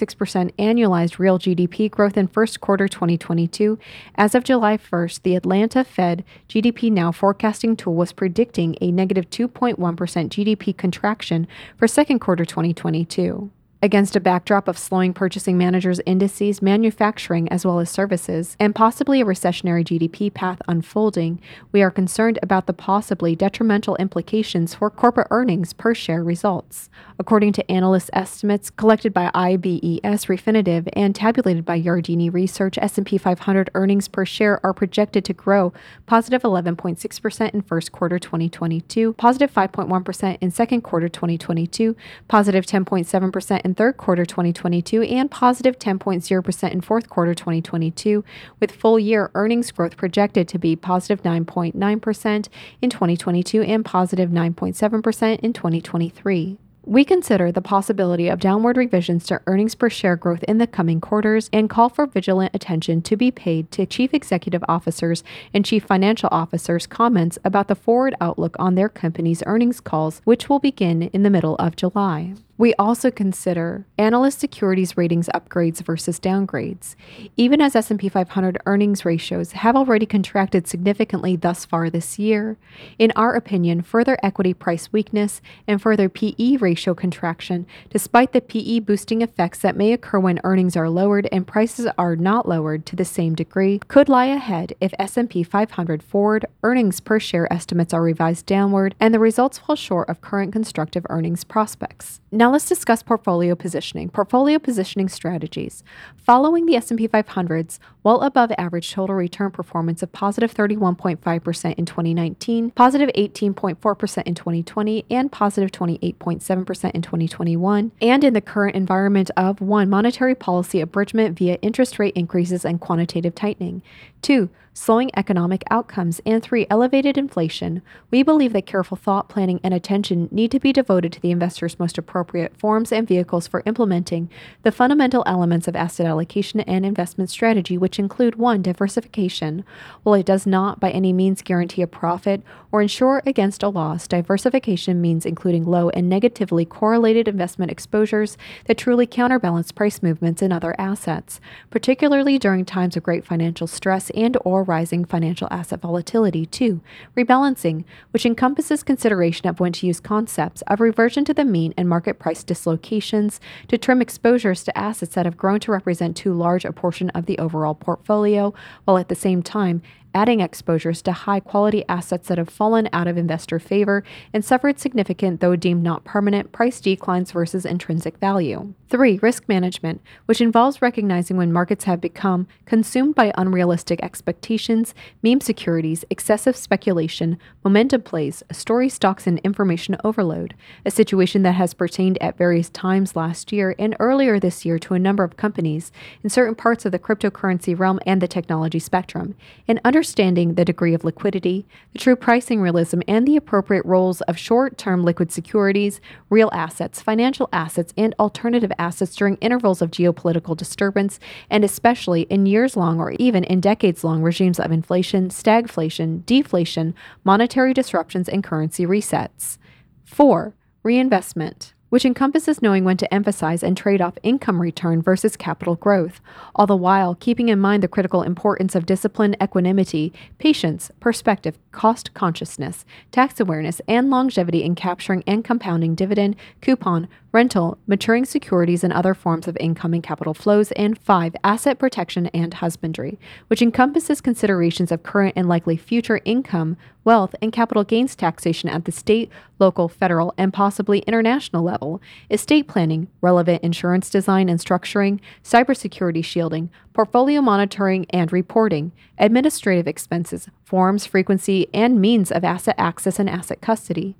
annualized 0.54 1.18
real 1.18 1.38
GDP 1.38 1.90
growth 1.90 2.16
in 2.16 2.28
first 2.28 2.60
quarter 2.60 2.86
2022, 2.88 3.78
as 4.14 4.34
of 4.34 4.44
July 4.44 4.76
1st, 4.76 5.22
the 5.22 5.34
Atlanta 5.34 5.84
Fed 5.84 6.24
GDP 6.48 6.90
Now 6.90 7.12
forecasting 7.12 7.76
tool 7.76 7.94
was 7.94 8.12
predicting 8.12 8.76
a 8.80 8.92
negative 8.92 9.28
2.1 9.28 9.76
GDP 9.76 10.76
contraction 10.76 11.48
for 11.76 11.88
second 11.88 12.20
quarter 12.20 12.44
2022. 12.44 13.50
Against 13.80 14.16
a 14.16 14.20
backdrop 14.20 14.66
of 14.66 14.76
slowing 14.76 15.14
purchasing 15.14 15.56
managers' 15.56 16.00
indices, 16.04 16.60
manufacturing, 16.60 17.48
as 17.48 17.64
well 17.64 17.78
as 17.78 17.88
services, 17.88 18.56
and 18.58 18.74
possibly 18.74 19.20
a 19.20 19.24
recessionary 19.24 19.84
GDP 19.84 20.34
path 20.34 20.60
unfolding, 20.66 21.40
we 21.70 21.80
are 21.80 21.90
concerned 21.92 22.40
about 22.42 22.66
the 22.66 22.72
possibly 22.72 23.36
detrimental 23.36 23.94
implications 23.96 24.74
for 24.74 24.90
corporate 24.90 25.28
earnings 25.30 25.72
per 25.72 25.94
share 25.94 26.24
results. 26.24 26.90
According 27.20 27.52
to 27.52 27.70
analyst 27.70 28.10
estimates 28.12 28.68
collected 28.68 29.14
by 29.14 29.30
IBES 29.32 30.26
Refinitiv 30.26 30.88
and 30.94 31.14
tabulated 31.14 31.64
by 31.64 31.80
Yardeni 31.80 32.32
Research, 32.32 32.78
S&P 32.78 33.16
500 33.16 33.70
earnings 33.74 34.08
per 34.08 34.24
share 34.24 34.58
are 34.66 34.74
projected 34.74 35.24
to 35.24 35.32
grow 35.32 35.72
positive 36.06 36.42
11.6% 36.42 37.54
in 37.54 37.62
first 37.62 37.92
quarter 37.92 38.18
2022, 38.18 39.12
positive 39.12 39.54
5.1 39.54 40.38
in 40.40 40.50
second 40.50 40.80
quarter 40.80 41.08
2022, 41.08 41.94
positive 42.26 42.66
10.7% 42.66 43.60
in 43.67 43.67
third 43.74 43.96
quarter 43.96 44.24
2022 44.24 45.02
and 45.02 45.30
positive 45.30 45.78
10.0% 45.78 46.70
in 46.72 46.80
fourth 46.80 47.08
quarter 47.08 47.34
2022, 47.34 48.24
with 48.60 48.72
full 48.72 48.98
year 48.98 49.30
earnings 49.34 49.70
growth 49.70 49.96
projected 49.96 50.48
to 50.48 50.58
be 50.58 50.76
positive 50.76 51.22
9.9% 51.22 52.48
in 52.82 52.90
2022 52.90 53.62
and 53.62 53.84
positive 53.84 54.30
9.7% 54.30 55.38
in 55.40 55.52
2023. 55.52 56.58
We 56.88 57.04
consider 57.04 57.52
the 57.52 57.60
possibility 57.60 58.30
of 58.30 58.40
downward 58.40 58.78
revisions 58.78 59.26
to 59.26 59.42
earnings 59.46 59.74
per 59.74 59.90
share 59.90 60.16
growth 60.16 60.42
in 60.44 60.56
the 60.56 60.66
coming 60.66 61.02
quarters 61.02 61.50
and 61.52 61.68
call 61.68 61.90
for 61.90 62.06
vigilant 62.06 62.54
attention 62.54 63.02
to 63.02 63.14
be 63.14 63.30
paid 63.30 63.70
to 63.72 63.84
chief 63.84 64.14
executive 64.14 64.64
officers 64.66 65.22
and 65.52 65.66
chief 65.66 65.84
financial 65.84 66.30
officers' 66.32 66.86
comments 66.86 67.38
about 67.44 67.68
the 67.68 67.74
forward 67.74 68.14
outlook 68.22 68.56
on 68.58 68.74
their 68.74 68.88
company's 68.88 69.42
earnings 69.44 69.80
calls, 69.80 70.22
which 70.24 70.48
will 70.48 70.60
begin 70.60 71.02
in 71.02 71.24
the 71.24 71.30
middle 71.30 71.56
of 71.56 71.76
July. 71.76 72.32
We 72.58 72.74
also 72.74 73.12
consider 73.12 73.86
analyst 73.98 74.40
securities 74.40 74.96
ratings 74.96 75.28
upgrades 75.32 75.80
versus 75.80 76.18
downgrades. 76.18 76.96
Even 77.36 77.60
as 77.60 77.76
S&P 77.76 78.08
500 78.08 78.58
earnings 78.66 79.04
ratios 79.04 79.52
have 79.52 79.76
already 79.76 80.06
contracted 80.06 80.66
significantly 80.66 81.36
thus 81.36 81.64
far 81.64 81.88
this 81.88 82.18
year, 82.18 82.56
in 82.98 83.12
our 83.14 83.34
opinion, 83.34 83.82
further 83.82 84.18
equity 84.24 84.52
price 84.52 84.92
weakness 84.92 85.40
and 85.68 85.80
further 85.80 86.08
PE 86.08 86.56
ratio 86.56 86.94
contraction, 86.94 87.64
despite 87.90 88.32
the 88.32 88.40
PE 88.40 88.80
boosting 88.80 89.22
effects 89.22 89.60
that 89.60 89.76
may 89.76 89.92
occur 89.92 90.18
when 90.18 90.40
earnings 90.42 90.76
are 90.76 90.90
lowered 90.90 91.28
and 91.30 91.46
prices 91.46 91.86
are 91.96 92.16
not 92.16 92.48
lowered 92.48 92.84
to 92.86 92.96
the 92.96 93.04
same 93.04 93.36
degree, 93.36 93.78
could 93.86 94.08
lie 94.08 94.26
ahead 94.26 94.72
if 94.80 94.92
S&P 94.98 95.44
500 95.44 96.02
forward 96.02 96.44
earnings 96.64 96.98
per 96.98 97.20
share 97.20 97.50
estimates 97.52 97.94
are 97.94 98.02
revised 98.02 98.46
downward 98.46 98.96
and 98.98 99.14
the 99.14 99.20
results 99.20 99.58
fall 99.58 99.76
short 99.76 100.08
of 100.08 100.20
current 100.20 100.52
constructive 100.52 101.06
earnings 101.08 101.44
prospects. 101.44 102.20
Now 102.32 102.47
now 102.48 102.52
let's 102.52 102.64
discuss 102.64 103.02
portfolio 103.02 103.54
positioning. 103.54 104.08
Portfolio 104.08 104.58
positioning 104.58 105.10
strategies. 105.10 105.84
Following 106.16 106.64
the 106.64 106.76
S&P 106.76 107.06
500's 107.06 107.78
well 108.02 108.22
above 108.22 108.50
average 108.56 108.90
total 108.90 109.16
return 109.16 109.50
performance 109.50 110.02
of 110.02 110.12
positive 110.12 110.54
31.5% 110.54 111.74
in 111.74 111.84
2019, 111.84 112.70
positive 112.70 113.10
18.4% 113.14 114.22
in 114.22 114.34
2020, 114.34 115.04
and 115.10 115.30
positive 115.30 115.70
28.7% 115.70 116.90
in 116.92 117.02
2021, 117.02 117.92
and 118.00 118.24
in 118.24 118.32
the 118.32 118.40
current 118.40 118.74
environment 118.74 119.30
of 119.36 119.60
1 119.60 119.90
monetary 119.90 120.34
policy 120.34 120.80
abridgment 120.80 121.38
via 121.38 121.56
interest 121.56 121.98
rate 121.98 122.16
increases 122.16 122.64
and 122.64 122.80
quantitative 122.80 123.34
tightening, 123.34 123.82
2 124.22 124.48
slowing 124.78 125.10
economic 125.16 125.64
outcomes, 125.72 126.20
and 126.24 126.40
three, 126.40 126.64
elevated 126.70 127.18
inflation, 127.18 127.82
we 128.12 128.22
believe 128.22 128.52
that 128.52 128.64
careful 128.64 128.96
thought, 128.96 129.28
planning, 129.28 129.58
and 129.64 129.74
attention 129.74 130.28
need 130.30 130.52
to 130.52 130.60
be 130.60 130.72
devoted 130.72 131.12
to 131.12 131.20
the 131.20 131.32
investor's 131.32 131.80
most 131.80 131.98
appropriate 131.98 132.56
forms 132.56 132.92
and 132.92 133.08
vehicles 133.08 133.48
for 133.48 133.64
implementing 133.66 134.30
the 134.62 134.70
fundamental 134.70 135.24
elements 135.26 135.66
of 135.66 135.74
asset 135.74 136.06
allocation 136.06 136.60
and 136.60 136.86
investment 136.86 137.28
strategy, 137.28 137.76
which 137.76 137.98
include 137.98 138.36
one, 138.36 138.62
diversification. 138.62 139.64
While 140.04 140.14
it 140.14 140.26
does 140.26 140.46
not 140.46 140.78
by 140.78 140.90
any 140.90 141.12
means 141.12 141.42
guarantee 141.42 141.82
a 141.82 141.88
profit 141.88 142.42
or 142.70 142.80
ensure 142.80 143.20
against 143.26 143.64
a 143.64 143.68
loss, 143.68 144.06
diversification 144.06 145.00
means 145.00 145.26
including 145.26 145.64
low 145.64 145.88
and 145.90 146.08
negatively 146.08 146.64
correlated 146.64 147.26
investment 147.26 147.72
exposures 147.72 148.38
that 148.66 148.78
truly 148.78 149.06
counterbalance 149.06 149.72
price 149.72 150.04
movements 150.04 150.40
in 150.40 150.52
other 150.52 150.76
assets, 150.78 151.40
particularly 151.68 152.38
during 152.38 152.64
times 152.64 152.96
of 152.96 153.02
great 153.02 153.24
financial 153.24 153.66
stress 153.66 154.10
and 154.10 154.36
or 154.44 154.67
rising 154.68 155.04
financial 155.04 155.48
asset 155.50 155.80
volatility. 155.80 156.46
Two, 156.46 156.80
rebalancing, 157.16 157.84
which 158.12 158.26
encompasses 158.26 158.82
consideration 158.82 159.48
of 159.48 159.58
when 159.58 159.72
to 159.72 159.86
use 159.86 159.98
concepts 159.98 160.62
of 160.62 160.80
reversion 160.80 161.24
to 161.24 161.34
the 161.34 161.44
mean 161.44 161.74
and 161.76 161.88
market 161.88 162.18
price 162.18 162.44
dislocations 162.44 163.40
to 163.66 163.78
trim 163.78 164.00
exposures 164.00 164.62
to 164.64 164.78
assets 164.78 165.14
that 165.14 165.26
have 165.26 165.36
grown 165.36 165.58
to 165.60 165.72
represent 165.72 166.16
too 166.16 166.32
large 166.32 166.64
a 166.64 166.72
portion 166.72 167.10
of 167.10 167.26
the 167.26 167.38
overall 167.38 167.74
portfolio, 167.74 168.54
while 168.84 168.98
at 168.98 169.08
the 169.08 169.14
same 169.14 169.42
time 169.42 169.82
adding 170.14 170.40
exposures 170.40 171.02
to 171.02 171.12
high 171.12 171.40
quality 171.40 171.84
assets 171.88 172.28
that 172.28 172.38
have 172.38 172.48
fallen 172.48 172.88
out 172.92 173.06
of 173.06 173.16
investor 173.16 173.58
favor 173.58 174.02
and 174.32 174.44
suffered 174.44 174.78
significant, 174.78 175.40
though 175.40 175.56
deemed 175.56 175.82
not 175.82 176.04
permanent, 176.04 176.50
price 176.52 176.80
declines 176.80 177.32
versus 177.32 177.64
intrinsic 177.64 178.16
value. 178.18 178.72
3. 178.90 179.18
Risk 179.20 179.44
management, 179.48 180.00
which 180.24 180.40
involves 180.40 180.80
recognizing 180.80 181.36
when 181.36 181.52
markets 181.52 181.84
have 181.84 182.00
become 182.00 182.46
consumed 182.64 183.14
by 183.14 183.32
unrealistic 183.36 184.00
expectations, 184.02 184.94
meme 185.22 185.42
securities, 185.42 186.06
excessive 186.08 186.56
speculation, 186.56 187.38
momentum 187.62 188.00
plays, 188.00 188.42
story 188.50 188.88
stocks, 188.88 189.26
and 189.26 189.40
information 189.40 189.96
overload, 190.04 190.54
a 190.86 190.90
situation 190.90 191.42
that 191.42 191.52
has 191.52 191.74
pertained 191.74 192.16
at 192.22 192.38
various 192.38 192.70
times 192.70 193.14
last 193.14 193.52
year 193.52 193.74
and 193.78 193.94
earlier 194.00 194.40
this 194.40 194.64
year 194.64 194.78
to 194.78 194.94
a 194.94 194.98
number 194.98 195.22
of 195.22 195.36
companies 195.36 195.92
in 196.24 196.30
certain 196.30 196.54
parts 196.54 196.86
of 196.86 196.92
the 196.92 196.98
cryptocurrency 196.98 197.78
realm 197.78 198.00
and 198.06 198.22
the 198.22 198.28
technology 198.28 198.78
spectrum. 198.78 199.34
And 199.66 199.80
understanding 199.84 200.54
the 200.54 200.64
degree 200.64 200.94
of 200.94 201.04
liquidity, 201.04 201.66
the 201.92 201.98
true 201.98 202.16
pricing 202.16 202.62
realism, 202.62 203.00
and 203.06 203.28
the 203.28 203.36
appropriate 203.36 203.84
roles 203.84 204.22
of 204.22 204.38
short 204.38 204.78
term 204.78 205.04
liquid 205.04 205.30
securities, 205.30 206.00
real 206.30 206.48
assets, 206.54 207.02
financial 207.02 207.50
assets, 207.52 207.92
and 207.98 208.14
alternative 208.18 208.72
assets 208.78 209.16
during 209.16 209.36
intervals 209.36 209.82
of 209.82 209.90
geopolitical 209.90 210.56
disturbance, 210.56 211.18
and 211.50 211.64
especially 211.64 212.22
in 212.22 212.46
years 212.46 212.76
long 212.76 213.00
or 213.00 213.12
even 213.12 213.44
in 213.44 213.60
decades 213.60 214.04
long 214.04 214.22
regimes 214.22 214.58
of 214.60 214.72
inflation, 214.72 215.28
stagflation, 215.28 216.24
deflation, 216.26 216.94
monetary 217.24 217.74
disruptions, 217.74 218.28
and 218.28 218.44
currency 218.44 218.86
resets. 218.86 219.58
4. 220.04 220.54
Reinvestment. 220.82 221.74
which 221.90 222.04
encompasses 222.04 222.60
knowing 222.60 222.84
when 222.84 222.96
to 222.98 223.12
emphasize 223.14 223.62
and 223.62 223.76
trade 223.76 224.00
off 224.00 224.18
income 224.22 224.60
return 224.60 225.00
versus 225.00 225.36
capital 225.36 225.74
growth, 225.76 226.20
all 226.54 226.66
the 226.66 226.76
while 226.76 227.14
keeping 227.14 227.48
in 227.48 227.58
mind 227.58 227.82
the 227.82 227.88
critical 227.88 228.22
importance 228.22 228.74
of 228.74 228.86
discipline, 228.86 229.34
equanimity, 229.42 230.12
patience, 230.38 230.90
perspective, 231.00 231.58
cost 231.72 232.12
consciousness, 232.14 232.84
tax 233.10 233.40
awareness, 233.40 233.80
and 233.88 234.10
longevity 234.10 234.62
in 234.62 234.74
capturing 234.74 235.22
and 235.26 235.44
compounding 235.44 235.94
dividend, 235.94 236.36
coupon, 236.60 237.08
rental, 237.32 237.78
maturing 237.86 238.24
securities, 238.24 238.82
and 238.82 238.92
other 238.92 239.14
forms 239.14 239.46
of 239.46 239.56
income 239.60 239.92
and 239.92 240.02
capital 240.02 240.34
flows, 240.34 240.72
and 240.72 240.98
five, 240.98 241.36
asset 241.44 241.78
protection 241.78 242.26
and 242.28 242.54
husbandry, 242.54 243.18
which 243.48 243.62
encompasses 243.62 244.20
considerations 244.20 244.90
of 244.90 245.02
current 245.02 245.34
and 245.36 245.48
likely 245.48 245.76
future 245.76 246.20
income, 246.24 246.76
wealth, 247.04 247.34
and 247.40 247.52
capital 247.52 247.84
gains 247.84 248.14
taxation 248.16 248.68
at 248.68 248.84
the 248.84 248.92
state, 248.92 249.30
local, 249.58 249.88
federal, 249.88 250.32
and 250.38 250.52
possibly 250.52 251.00
international 251.00 251.62
level, 251.62 252.00
estate 252.30 252.68
planning, 252.68 253.08
relevant 253.20 253.62
insurance 253.62 254.10
design 254.10 254.48
and 254.48 254.60
structuring, 254.60 255.20
cybersecurity 255.42 256.24
shielding, 256.24 256.70
portfolio 256.92 257.40
monitoring 257.40 258.06
and 258.10 258.32
reporting, 258.32 258.92
administrative 259.18 259.86
expenses, 259.86 260.48
forms, 260.64 261.06
frequency, 261.06 261.68
and 261.72 262.00
means 262.00 262.30
of 262.32 262.44
asset 262.44 262.74
access 262.78 263.18
and 263.18 263.28
asset 263.28 263.60
custody. 263.60 264.16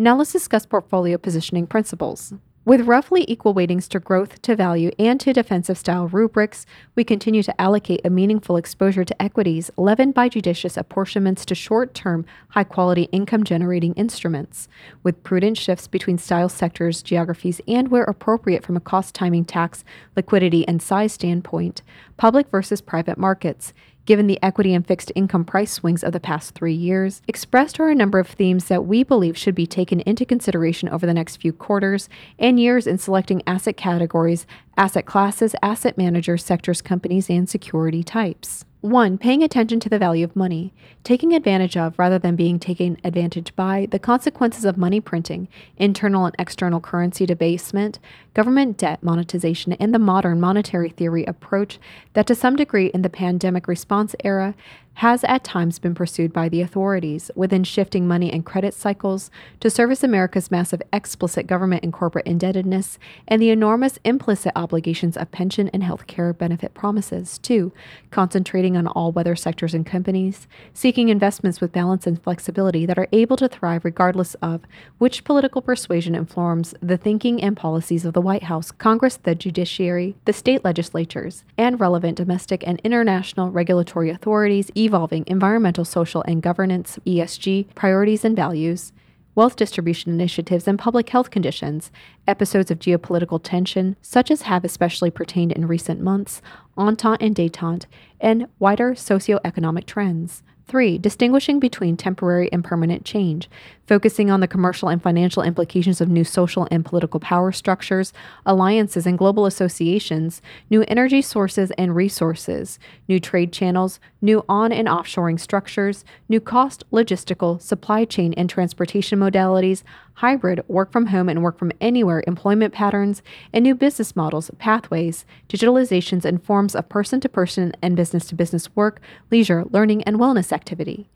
Now 0.00 0.16
let's 0.16 0.32
discuss 0.32 0.64
portfolio 0.64 1.18
positioning 1.18 1.66
principles. 1.66 2.32
With 2.64 2.86
roughly 2.86 3.26
equal 3.28 3.52
weightings 3.52 3.86
to 3.88 4.00
growth, 4.00 4.40
to 4.40 4.56
value, 4.56 4.90
and 4.98 5.20
to 5.20 5.34
defensive 5.34 5.76
style 5.76 6.08
rubrics, 6.08 6.64
we 6.94 7.04
continue 7.04 7.42
to 7.42 7.60
allocate 7.60 8.00
a 8.02 8.08
meaningful 8.08 8.56
exposure 8.56 9.04
to 9.04 9.22
equities, 9.22 9.70
leavened 9.76 10.14
by 10.14 10.30
judicious 10.30 10.78
apportionments 10.78 11.44
to 11.44 11.54
short 11.54 11.92
term, 11.92 12.24
high 12.48 12.64
quality 12.64 13.10
income 13.12 13.44
generating 13.44 13.92
instruments, 13.92 14.68
with 15.02 15.22
prudent 15.22 15.58
shifts 15.58 15.86
between 15.86 16.16
style 16.16 16.48
sectors, 16.48 17.02
geographies, 17.02 17.60
and 17.68 17.88
where 17.88 18.04
appropriate 18.04 18.64
from 18.64 18.78
a 18.78 18.80
cost 18.80 19.14
timing 19.14 19.44
tax, 19.44 19.84
liquidity, 20.16 20.66
and 20.66 20.80
size 20.80 21.12
standpoint, 21.12 21.82
public 22.16 22.48
versus 22.48 22.80
private 22.80 23.18
markets, 23.18 23.74
given 24.10 24.26
the 24.26 24.42
equity 24.42 24.74
and 24.74 24.84
fixed 24.84 25.12
income 25.14 25.44
price 25.44 25.70
swings 25.70 26.02
of 26.02 26.12
the 26.12 26.18
past 26.18 26.52
three 26.52 26.74
years, 26.74 27.22
expressed 27.28 27.78
are 27.78 27.90
a 27.90 27.94
number 27.94 28.18
of 28.18 28.26
themes 28.26 28.64
that 28.64 28.84
we 28.84 29.04
believe 29.04 29.38
should 29.38 29.54
be 29.54 29.68
taken 29.68 30.00
into 30.00 30.24
consideration 30.24 30.88
over 30.88 31.06
the 31.06 31.14
next 31.14 31.36
few 31.36 31.52
quarters 31.52 32.08
and 32.36 32.58
years 32.58 32.88
in 32.88 32.98
selecting 32.98 33.40
asset 33.46 33.76
categories, 33.76 34.48
asset 34.76 35.06
classes, 35.06 35.54
asset 35.62 35.96
managers, 35.96 36.44
sectors, 36.44 36.82
companies, 36.82 37.30
and 37.30 37.48
security 37.48 38.02
types. 38.02 38.64
1. 38.82 39.18
Paying 39.18 39.42
attention 39.42 39.78
to 39.80 39.90
the 39.90 39.98
value 39.98 40.24
of 40.24 40.34
money, 40.34 40.72
taking 41.04 41.34
advantage 41.34 41.76
of 41.76 41.98
rather 41.98 42.18
than 42.18 42.34
being 42.34 42.58
taken 42.58 42.96
advantage 43.04 43.54
by 43.54 43.86
the 43.90 43.98
consequences 43.98 44.64
of 44.64 44.78
money 44.78 45.00
printing, 45.00 45.48
internal 45.76 46.24
and 46.24 46.34
external 46.38 46.80
currency 46.80 47.26
debasement, 47.26 47.98
government 48.32 48.78
debt 48.78 49.02
monetization, 49.02 49.74
and 49.74 49.92
the 49.92 49.98
modern 49.98 50.40
monetary 50.40 50.88
theory 50.88 51.26
approach 51.26 51.78
that, 52.14 52.26
to 52.26 52.34
some 52.34 52.56
degree, 52.56 52.86
in 52.86 53.02
the 53.02 53.10
pandemic 53.10 53.68
response 53.68 54.14
era, 54.24 54.54
has 54.94 55.24
at 55.24 55.42
times 55.42 55.78
been 55.78 55.94
pursued 55.94 56.32
by 56.32 56.48
the 56.48 56.60
authorities 56.60 57.30
within 57.34 57.64
shifting 57.64 58.06
money 58.06 58.30
and 58.30 58.44
credit 58.44 58.74
cycles 58.74 59.30
to 59.58 59.70
service 59.70 60.02
America's 60.02 60.50
massive 60.50 60.82
explicit 60.92 61.46
government 61.46 61.82
and 61.82 61.92
corporate 61.92 62.26
indebtedness 62.26 62.98
and 63.26 63.40
the 63.40 63.48
enormous 63.48 63.98
implicit 64.04 64.52
obligations 64.54 65.16
of 65.16 65.30
pension 65.30 65.68
and 65.68 65.82
health 65.82 66.06
care 66.06 66.32
benefit 66.32 66.74
promises. 66.74 67.38
Two, 67.38 67.72
concentrating 68.10 68.76
on 68.76 68.86
all 68.88 69.10
weather 69.10 69.34
sectors 69.34 69.72
and 69.72 69.86
companies, 69.86 70.46
seeking 70.74 71.08
investments 71.08 71.60
with 71.60 71.72
balance 71.72 72.06
and 72.06 72.22
flexibility 72.22 72.84
that 72.84 72.98
are 72.98 73.08
able 73.12 73.36
to 73.36 73.48
thrive 73.48 73.84
regardless 73.84 74.34
of 74.42 74.62
which 74.98 75.24
political 75.24 75.62
persuasion 75.62 76.14
informs 76.14 76.74
the 76.82 76.98
thinking 76.98 77.42
and 77.42 77.56
policies 77.56 78.04
of 78.04 78.12
the 78.12 78.20
White 78.20 78.44
House, 78.44 78.70
Congress, 78.70 79.16
the 79.16 79.34
judiciary, 79.34 80.14
the 80.26 80.32
state 80.32 80.64
legislatures, 80.64 81.44
and 81.56 81.80
relevant 81.80 82.16
domestic 82.16 82.62
and 82.66 82.80
international 82.84 83.50
regulatory 83.50 84.10
authorities, 84.10 84.70
evolving 84.84 85.24
environmental, 85.26 85.84
social, 85.84 86.22
and 86.22 86.42
governance 86.42 86.98
ESG 87.06 87.74
priorities 87.74 88.24
and 88.24 88.34
values, 88.34 88.92
wealth 89.34 89.56
distribution 89.56 90.12
initiatives, 90.12 90.66
and 90.66 90.78
public 90.78 91.08
health 91.10 91.30
conditions, 91.30 91.90
episodes 92.26 92.70
of 92.70 92.78
geopolitical 92.78 93.40
tension, 93.42 93.96
such 94.02 94.30
as 94.30 94.42
have 94.42 94.64
especially 94.64 95.10
pertained 95.10 95.52
in 95.52 95.66
recent 95.66 96.00
months, 96.00 96.42
entente 96.76 97.22
and 97.22 97.36
detente, 97.36 97.86
and 98.20 98.46
wider 98.58 98.92
socioeconomic 98.92 99.86
trends. 99.86 100.42
3. 100.66 100.98
Distinguishing 100.98 101.58
between 101.58 101.96
temporary 101.96 102.50
and 102.52 102.62
permanent 102.62 103.04
change, 103.04 103.50
focusing 103.90 104.30
on 104.30 104.38
the 104.38 104.46
commercial 104.46 104.88
and 104.88 105.02
financial 105.02 105.42
implications 105.42 106.00
of 106.00 106.08
new 106.08 106.22
social 106.22 106.68
and 106.70 106.84
political 106.84 107.18
power 107.18 107.50
structures, 107.50 108.12
alliances 108.46 109.04
and 109.04 109.18
global 109.18 109.46
associations, 109.46 110.40
new 110.70 110.84
energy 110.86 111.20
sources 111.20 111.72
and 111.72 111.96
resources, 111.96 112.78
new 113.08 113.18
trade 113.18 113.52
channels, 113.52 113.98
new 114.22 114.44
on 114.48 114.70
and 114.70 114.86
offshoring 114.86 115.40
structures, 115.40 116.04
new 116.28 116.38
cost, 116.38 116.84
logistical, 116.92 117.60
supply 117.60 118.04
chain, 118.04 118.32
and 118.34 118.48
transportation 118.48 119.18
modalities, 119.18 119.82
hybrid, 120.14 120.62
work 120.68 120.92
from 120.92 121.06
home 121.06 121.28
and 121.28 121.42
work 121.42 121.58
from 121.58 121.72
anywhere 121.80 122.22
employment 122.28 122.72
patterns, 122.72 123.22
and 123.52 123.64
new 123.64 123.74
business 123.74 124.14
models, 124.14 124.52
pathways, 124.58 125.26
digitalizations, 125.48 126.24
and 126.24 126.44
forms 126.44 126.76
of 126.76 126.88
person 126.88 127.18
to 127.18 127.28
person 127.28 127.72
and 127.82 127.96
business 127.96 128.26
to 128.26 128.36
business 128.36 128.72
work, 128.76 129.00
leisure, 129.32 129.64
learning, 129.72 130.00
and 130.04 130.18
wellness 130.18 130.52
activity. 130.52 131.08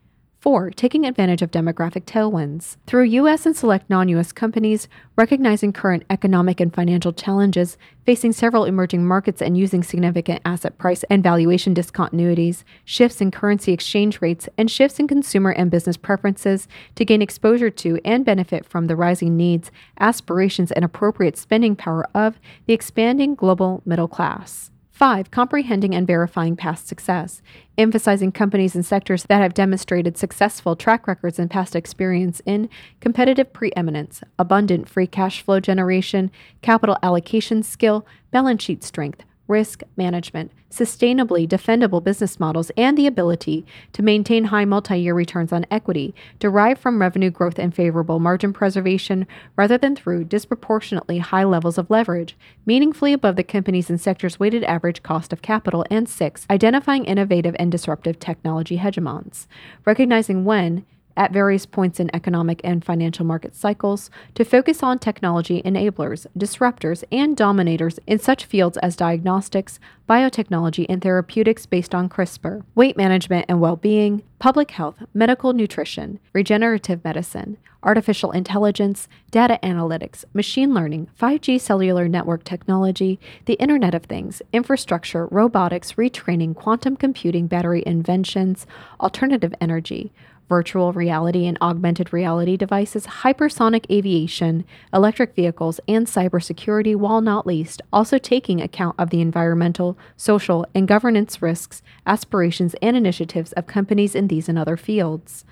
4. 0.45 0.73
Taking 0.73 1.07
advantage 1.07 1.41
of 1.41 1.51
demographic 1.51 2.05
tailwinds. 2.05 2.77
Through 2.87 3.05
U.S. 3.05 3.47
and 3.47 3.57
select 3.57 3.89
non 3.89 4.11
U.S. 4.11 4.31
companies, 4.31 4.89
recognizing 5.17 5.73
current 5.73 6.05
economic 6.11 6.61
and 6.61 6.71
financial 6.71 7.15
challenges 7.15 7.79
facing 8.05 8.33
several 8.33 8.67
emerging 8.67 9.07
markets 9.07 9.41
and 9.41 9.57
using 9.57 9.83
significant 9.83 10.43
asset 10.45 10.77
price 10.77 11.03
and 11.05 11.23
valuation 11.23 11.75
discontinuities, 11.75 12.63
shifts 12.85 13.23
in 13.23 13.31
currency 13.31 13.73
exchange 13.73 14.21
rates, 14.21 14.47
and 14.59 14.71
shifts 14.71 15.01
in 15.01 15.09
consumer 15.09 15.53
and 15.53 15.71
business 15.71 15.97
preferences 15.97 16.69
to 16.95 17.07
gain 17.07 17.23
exposure 17.23 17.71
to 17.71 17.99
and 18.05 18.27
benefit 18.27 18.67
from 18.67 18.87
the 18.87 18.97
rising 18.97 19.39
needs, 19.39 19.71
aspirations, 19.99 20.71
and 20.73 20.85
appropriate 20.85 21.39
spending 21.39 21.75
power 21.75 22.07
of 22.15 22.39
the 22.67 22.75
expanding 22.75 23.35
global 23.35 23.81
middle 23.87 24.09
class. 24.09 24.71
Five, 25.05 25.31
comprehending 25.31 25.95
and 25.95 26.07
verifying 26.07 26.57
past 26.57 26.89
success, 26.89 27.43
emphasizing 27.77 28.33
companies 28.33 28.75
and 28.75 28.87
sectors 28.87 29.25
that 29.25 29.43
have 29.43 29.53
demonstrated 29.53 30.17
successful 30.17 30.77
track 30.77 31.07
records 31.07 31.39
and 31.39 31.51
past 31.51 31.77
experience 31.77 32.41
in 32.47 32.71
competitive 33.01 33.53
preeminence, 33.53 34.23
abundant 34.39 34.89
free 34.89 35.07
cash 35.07 35.43
flow 35.43 35.61
generation, 35.61 36.31
capital 36.63 36.97
allocation 37.03 37.63
skill, 37.63 38.07
balance 38.31 38.63
sheet 38.63 38.83
strength, 38.83 39.25
risk 39.47 39.83
management, 39.97 40.51
sustainably 40.71 41.49
defendable 41.49 42.03
business 42.03 42.41
models, 42.41 42.71
and 42.77 42.97
the 42.97 43.07
ability 43.07 43.65
to 43.93 44.03
maintain 44.03 44.45
high 44.45 44.65
multi 44.65 44.99
year 44.99 45.15
returns 45.15 45.53
on 45.53 45.67
equity 45.71 46.15
derived 46.39 46.81
from 46.81 47.01
revenue 47.01 47.31
growth 47.31 47.59
and 47.59 47.75
favorable 47.75 48.19
margin 48.19 48.53
preservation 48.53 49.27
rather 49.57 49.79
than 49.79 49.95
through 49.95 50.25
disproportionately 50.25 51.19
high 51.19 51.45
levels 51.45 51.79
of 51.79 51.91
leverage, 51.91 52.37
meaningfully 52.67 53.13
above 53.13 53.37
the 53.37 53.45
company's 53.45 53.91
and 53.91 54.01
sector's 54.01 54.41
weighted 54.41 54.65
average 54.65 55.03
cost 55.03 55.33
of 55.33 55.43
capital. 55.43 55.85
And 55.91 56.09
six, 56.09 56.47
identifying 56.51 57.05
innovative 57.05 57.55
and 57.59 57.71
disruptive 57.71 58.19
technology 58.19 58.79
hegemons, 58.79 59.47
recognizing 59.85 60.45
when 60.45 60.85
at 61.17 61.33
various 61.33 61.67
points 61.67 62.01
in 62.01 62.11
economic 62.15 62.61
and 62.65 62.85
financial 62.85 63.25
market 63.25 63.55
cycles 63.55 64.11
to 64.35 64.45
focus 64.45 64.83
on 64.83 64.99
technology 64.99 65.63
enablers, 65.63 66.27
disruptors, 66.37 67.05
and 67.13 67.37
dominators 67.37 67.99
in 68.07 68.19
such 68.19 68.45
fields 68.45 68.77
as 68.79 68.97
diagnostics, 68.97 69.79
biotechnology, 70.09 70.87
and 70.89 71.03
therapeutics 71.03 71.67
based 71.67 71.95
on 71.95 72.09
CRISPR, 72.09 72.63
weight 72.75 72.97
management 72.97 73.47
and 73.49 73.61
well 73.61 73.77
being, 73.77 74.23
public 74.39 74.73
health, 74.73 75.03
medical 75.15 75.53
nutrition, 75.53 76.19
regenerative 76.33 77.03
medicine, 77.05 77.57
artificial 77.85 78.33
intelligence, 78.33 79.09
data 79.31 79.59
analytics, 79.63 80.25
machine 80.33 80.75
learning, 80.75 81.09
5G 81.21 81.61
cellular 81.61 82.09
network 82.09 82.45
technology, 82.45 83.21
the 83.45 83.55
Internet 83.55 83.95
of 83.95 84.05
Things, 84.05 84.43
infrastructure, 84.53 85.27
robotics, 85.27 85.93
retraining, 85.93 86.55
quantum 86.55 86.97
computing, 86.97 87.47
battery 87.47 87.83
inventions, 87.87 88.67
alternative 89.01 89.55
energy 89.61 90.13
virtual 90.49 90.93
reality 90.93 91.47
and 91.47 91.59
augmented 91.61 92.13
reality 92.13 92.57
devices, 92.57 93.07
hypersonic 93.07 93.85
aviation, 93.91 94.65
electric 94.93 95.35
vehicles, 95.35 95.81
and 95.89 96.07
cybersecurity, 96.07 96.95
while 96.95 97.21
not 97.21 97.47
least, 97.47 97.83
also 97.93 98.19
taking 98.19 98.61
account 98.61 98.95
of 98.99 99.11
the 99.11 99.21
environmental, 99.21 99.99
social, 100.17 100.67
and 100.75 100.89
governance 100.89 101.41
risks, 101.41 101.83
aspirations, 102.07 102.75
and 102.83 102.97
initiatives 102.97 103.53
of 103.53 103.67
companies 103.67 104.15
in 104.15 104.29
these 104.29 104.49
and 104.49 104.59
other 104.59 104.77
fields. 104.77 105.45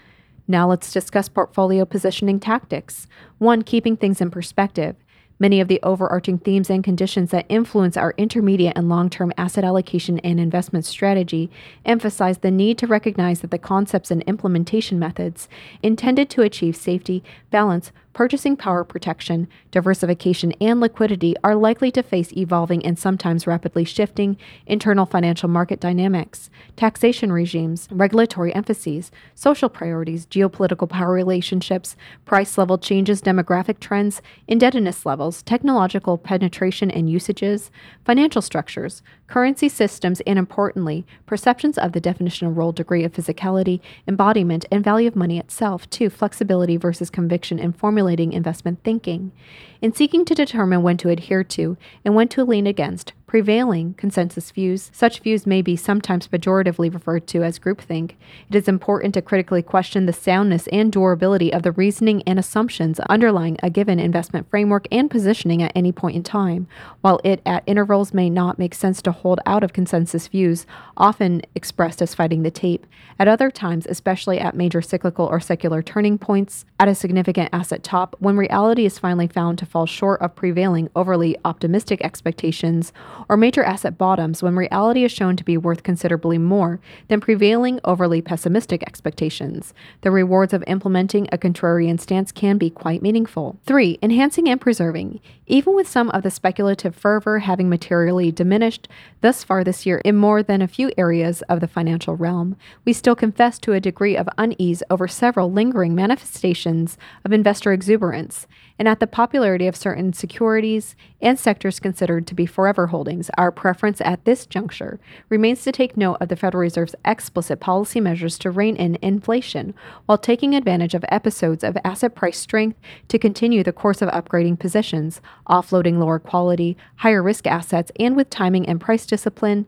Now 0.48 0.68
let's 0.68 0.92
discuss 0.92 1.28
portfolio 1.28 1.85
positioning 1.85 2.40
tactics. 2.40 3.07
One, 3.38 3.62
keeping 3.62 3.96
things 3.96 4.20
in 4.20 4.31
perspective. 4.31 4.96
Many 5.38 5.61
of 5.61 5.68
the 5.68 5.81
overarching 5.83 6.38
themes 6.38 6.71
and 6.71 6.85
conditions 6.85 7.31
that 7.31 7.47
influence 7.49 7.97
our 7.97 8.14
intermediate 8.16 8.77
and 8.77 8.88
long 8.88 9.11
term 9.11 9.33
asset 9.37 9.64
allocation 9.64 10.18
and 10.21 10.38
investment 10.38 10.85
strategy 10.85 11.51
emphasize 11.85 12.38
the 12.38 12.51
need 12.51 12.79
to 12.79 12.87
recognize 12.87 13.40
that 13.40 13.51
the 13.51 13.59
concepts 13.59 14.11
and 14.11 14.23
implementation 14.23 14.99
methods 14.99 15.49
intended 15.83 16.31
to 16.31 16.42
achieve 16.42 16.77
safety, 16.77 17.25
balance, 17.51 17.92
purchasing 18.12 18.57
power 18.57 18.85
protection, 18.85 19.48
diversification, 19.70 20.53
and 20.61 20.81
liquidity 20.81 21.35
are 21.42 21.55
likely 21.55 21.90
to 21.90 22.03
face 22.03 22.33
evolving 22.35 22.85
and 22.85 22.98
sometimes 22.98 23.46
rapidly 23.46 23.85
shifting 23.85 24.37
internal 24.66 25.07
financial 25.07 25.48
market 25.48 25.81
dynamics, 25.81 26.51
taxation 26.77 27.33
regimes, 27.33 27.88
regulatory 27.90 28.55
emphases, 28.55 29.11
social 29.35 29.68
priorities, 29.68 30.27
geopolitical 30.27 30.88
power 30.88 31.12
relationships, 31.12 31.96
price 32.25 32.59
level 32.59 32.79
changes, 32.79 33.22
demographic 33.22 33.81
trends, 33.81 34.20
indebtedness 34.46 35.07
levels, 35.07 35.42
technological 35.42 36.18
penetration 36.18 36.90
and 36.90 37.11
usages, 37.11 37.70
financial 38.05 38.42
structures, 38.42 39.03
currency 39.33 39.66
systems, 39.66 40.21
and 40.27 40.38
importantly, 40.38 41.07
perceptions 41.25 41.79
of 41.79 41.92
the 41.92 42.01
definitional 42.03 42.55
role, 42.55 42.71
degree 42.71 43.03
of 43.03 43.14
physicality, 43.14 43.81
embodiment, 44.07 44.66
and 44.71 44.85
value 44.85 45.09
of 45.09 45.16
money 45.16 45.38
itself, 45.38 45.88
to 45.88 46.11
flexibility 46.11 46.77
versus 46.77 47.09
conviction 47.09 47.59
in 47.59 47.73
formulating 47.73 48.35
investment 48.35 48.79
thinking. 48.85 49.33
In 49.81 49.95
seeking 49.95 50.27
to 50.27 50.35
determine 50.35 50.83
when 50.83 50.99
to 50.99 51.09
adhere 51.09 51.45
to 51.45 51.79
and 52.05 52.14
when 52.14 52.29
to 52.29 52.45
lean 52.45 52.66
against, 52.66 53.14
prevailing 53.33 53.95
consensus 53.95 54.51
views, 54.51 54.90
such 54.92 55.21
views 55.21 55.47
may 55.47 55.62
be 55.62 55.75
sometimes 55.75 56.29
pejoratively 56.29 56.92
referred 56.92 57.27
to 57.27 57.42
as 57.42 57.59
groupthink. 57.59 58.11
It 58.51 58.55
is 58.55 58.68
important 58.68 59.14
to 59.14 59.23
critically 59.23 59.62
question 59.62 60.05
the 60.05 60.12
soundness 60.12 60.66
and 60.66 60.92
durability 60.92 61.51
of 61.51 61.62
the 61.62 61.73
reasoning 61.73 62.23
and 62.27 62.38
assumptions 62.38 63.01
underlying 63.09 63.57
a 63.62 63.71
given 63.71 63.99
investment 63.99 64.51
framework 64.51 64.87
and 64.92 65.11
positioning 65.11 65.62
at 65.62 65.73
any 65.75 65.92
point 65.92 66.14
in 66.14 66.23
time. 66.23 66.68
While 67.01 67.23
it 67.25 67.40
at 67.47 67.62
intervals 67.64 68.12
may 68.12 68.29
not 68.29 68.59
make 68.59 68.75
sense 68.75 69.01
to 69.01 69.12
hold 69.12 69.40
out 69.47 69.64
of 69.64 69.73
consensus 69.73 70.29
views, 70.29 70.66
often 70.99 71.40
expressed 71.55 72.03
as 72.03 72.14
fighting 72.14 72.42
the 72.42 72.51
tape, 72.51 72.87
at 73.18 73.29
other 73.29 73.51
times, 73.51 73.87
especially 73.88 74.40
at 74.40 74.55
major 74.55 74.83
cyclical 74.83 75.25
or 75.25 75.40
secular 75.40 75.81
turning 75.81 76.18
points, 76.18 76.66
at 76.79 76.88
a 76.88 76.95
significant 76.95 77.49
asset 77.51 77.83
top, 77.83 78.14
when 78.18 78.37
reality 78.37 78.85
is 78.85 78.99
finally 78.99 79.27
found 79.27 79.59
to 79.59 79.64
fall 79.64 79.87
short 79.87 80.21
of 80.21 80.35
prevailing 80.35 80.90
overly 80.95 81.35
optimistic 81.47 82.05
expectations 82.05 82.92
or 83.28 83.37
major 83.37 83.62
asset 83.62 83.98
bottoms 83.98 84.42
when 84.42 84.56
reality 84.56 85.04
is 85.04 85.12
shown 85.12 85.37
to 85.37 85.44
be 85.44 85.56
worth 85.56 85.82
considerably 85.82 86.38
more 86.38 86.80
than 87.08 87.20
prevailing 87.20 87.80
overly 87.85 88.20
pessimistic 88.20 88.82
expectations. 88.85 89.74
The 90.02 90.11
rewards 90.11 90.52
of 90.52 90.64
implementing 90.66 91.28
a 91.32 91.38
contrarian 91.38 92.00
stance 92.00 92.32
can 92.32 92.58
be 92.58 92.70
quite 92.70 93.02
meaningful. 93.02 93.58
3. 93.66 93.98
Enhancing 94.02 94.48
and 94.48 94.61
preserving. 94.61 95.20
Even 95.46 95.74
with 95.74 95.88
some 95.88 96.11
of 96.11 96.22
the 96.22 96.30
speculative 96.30 96.94
fervor 96.94 97.40
having 97.40 97.68
materially 97.68 98.32
diminished 98.32 98.88
thus 99.20 99.44
far 99.44 99.62
this 99.64 99.85
year 99.85 99.98
in 99.98 100.16
more 100.16 100.42
than 100.42 100.62
a 100.62 100.68
few 100.68 100.90
areas 100.96 101.42
of 101.42 101.61
the 101.61 101.68
financial 101.68 102.16
realm, 102.16 102.56
we 102.85 102.92
still 102.92 103.14
confess 103.14 103.58
to 103.58 103.72
a 103.72 103.80
degree 103.80 104.16
of 104.16 104.28
unease 104.38 104.82
over 104.88 105.06
several 105.06 105.52
lingering 105.52 105.94
manifestations 105.94 106.96
of 107.24 107.32
investor 107.32 107.72
exuberance 107.72 108.46
and 108.78 108.88
at 108.88 109.00
the 109.00 109.06
popularity 109.06 109.66
of 109.66 109.76
certain 109.76 110.12
securities 110.12 110.96
and 111.20 111.38
sectors 111.38 111.78
considered 111.78 112.26
to 112.26 112.35
be 112.35 112.46
forever 112.46 112.88
holdings, 113.12 113.31
our 113.37 113.53
preference 113.53 114.01
at 114.01 114.25
this 114.25 114.46
juncture 114.46 114.98
remains 115.29 115.62
to 115.62 115.72
take 115.72 115.98
note 115.98 116.16
of 116.20 116.29
the 116.29 116.37
Federal 116.37 116.62
Reserve's 116.62 116.94
explicit 117.05 117.61
policy 117.61 118.01
measures 118.01 118.38
to 118.38 118.51
rein 118.51 118.75
in 118.77 118.96
inflation 119.03 119.75
while 120.07 120.16
taking 120.16 120.55
advantage 120.55 120.94
of 120.94 121.05
episodes 121.09 121.62
of 121.62 121.77
asset 121.85 122.14
price 122.14 122.38
strength 122.38 122.79
to 123.09 123.18
continue 123.18 123.62
the 123.62 123.72
course 123.72 124.01
of 124.01 124.09
upgrading 124.09 124.59
positions, 124.59 125.20
offloading 125.46 125.98
lower 125.98 126.18
quality, 126.18 126.75
higher 126.96 127.22
risk 127.22 127.46
assets, 127.46 127.92
and 128.01 128.16
with 128.16 128.31
timing 128.31 128.66
and 128.66 128.81
price 128.81 129.05
discipline 129.05 129.66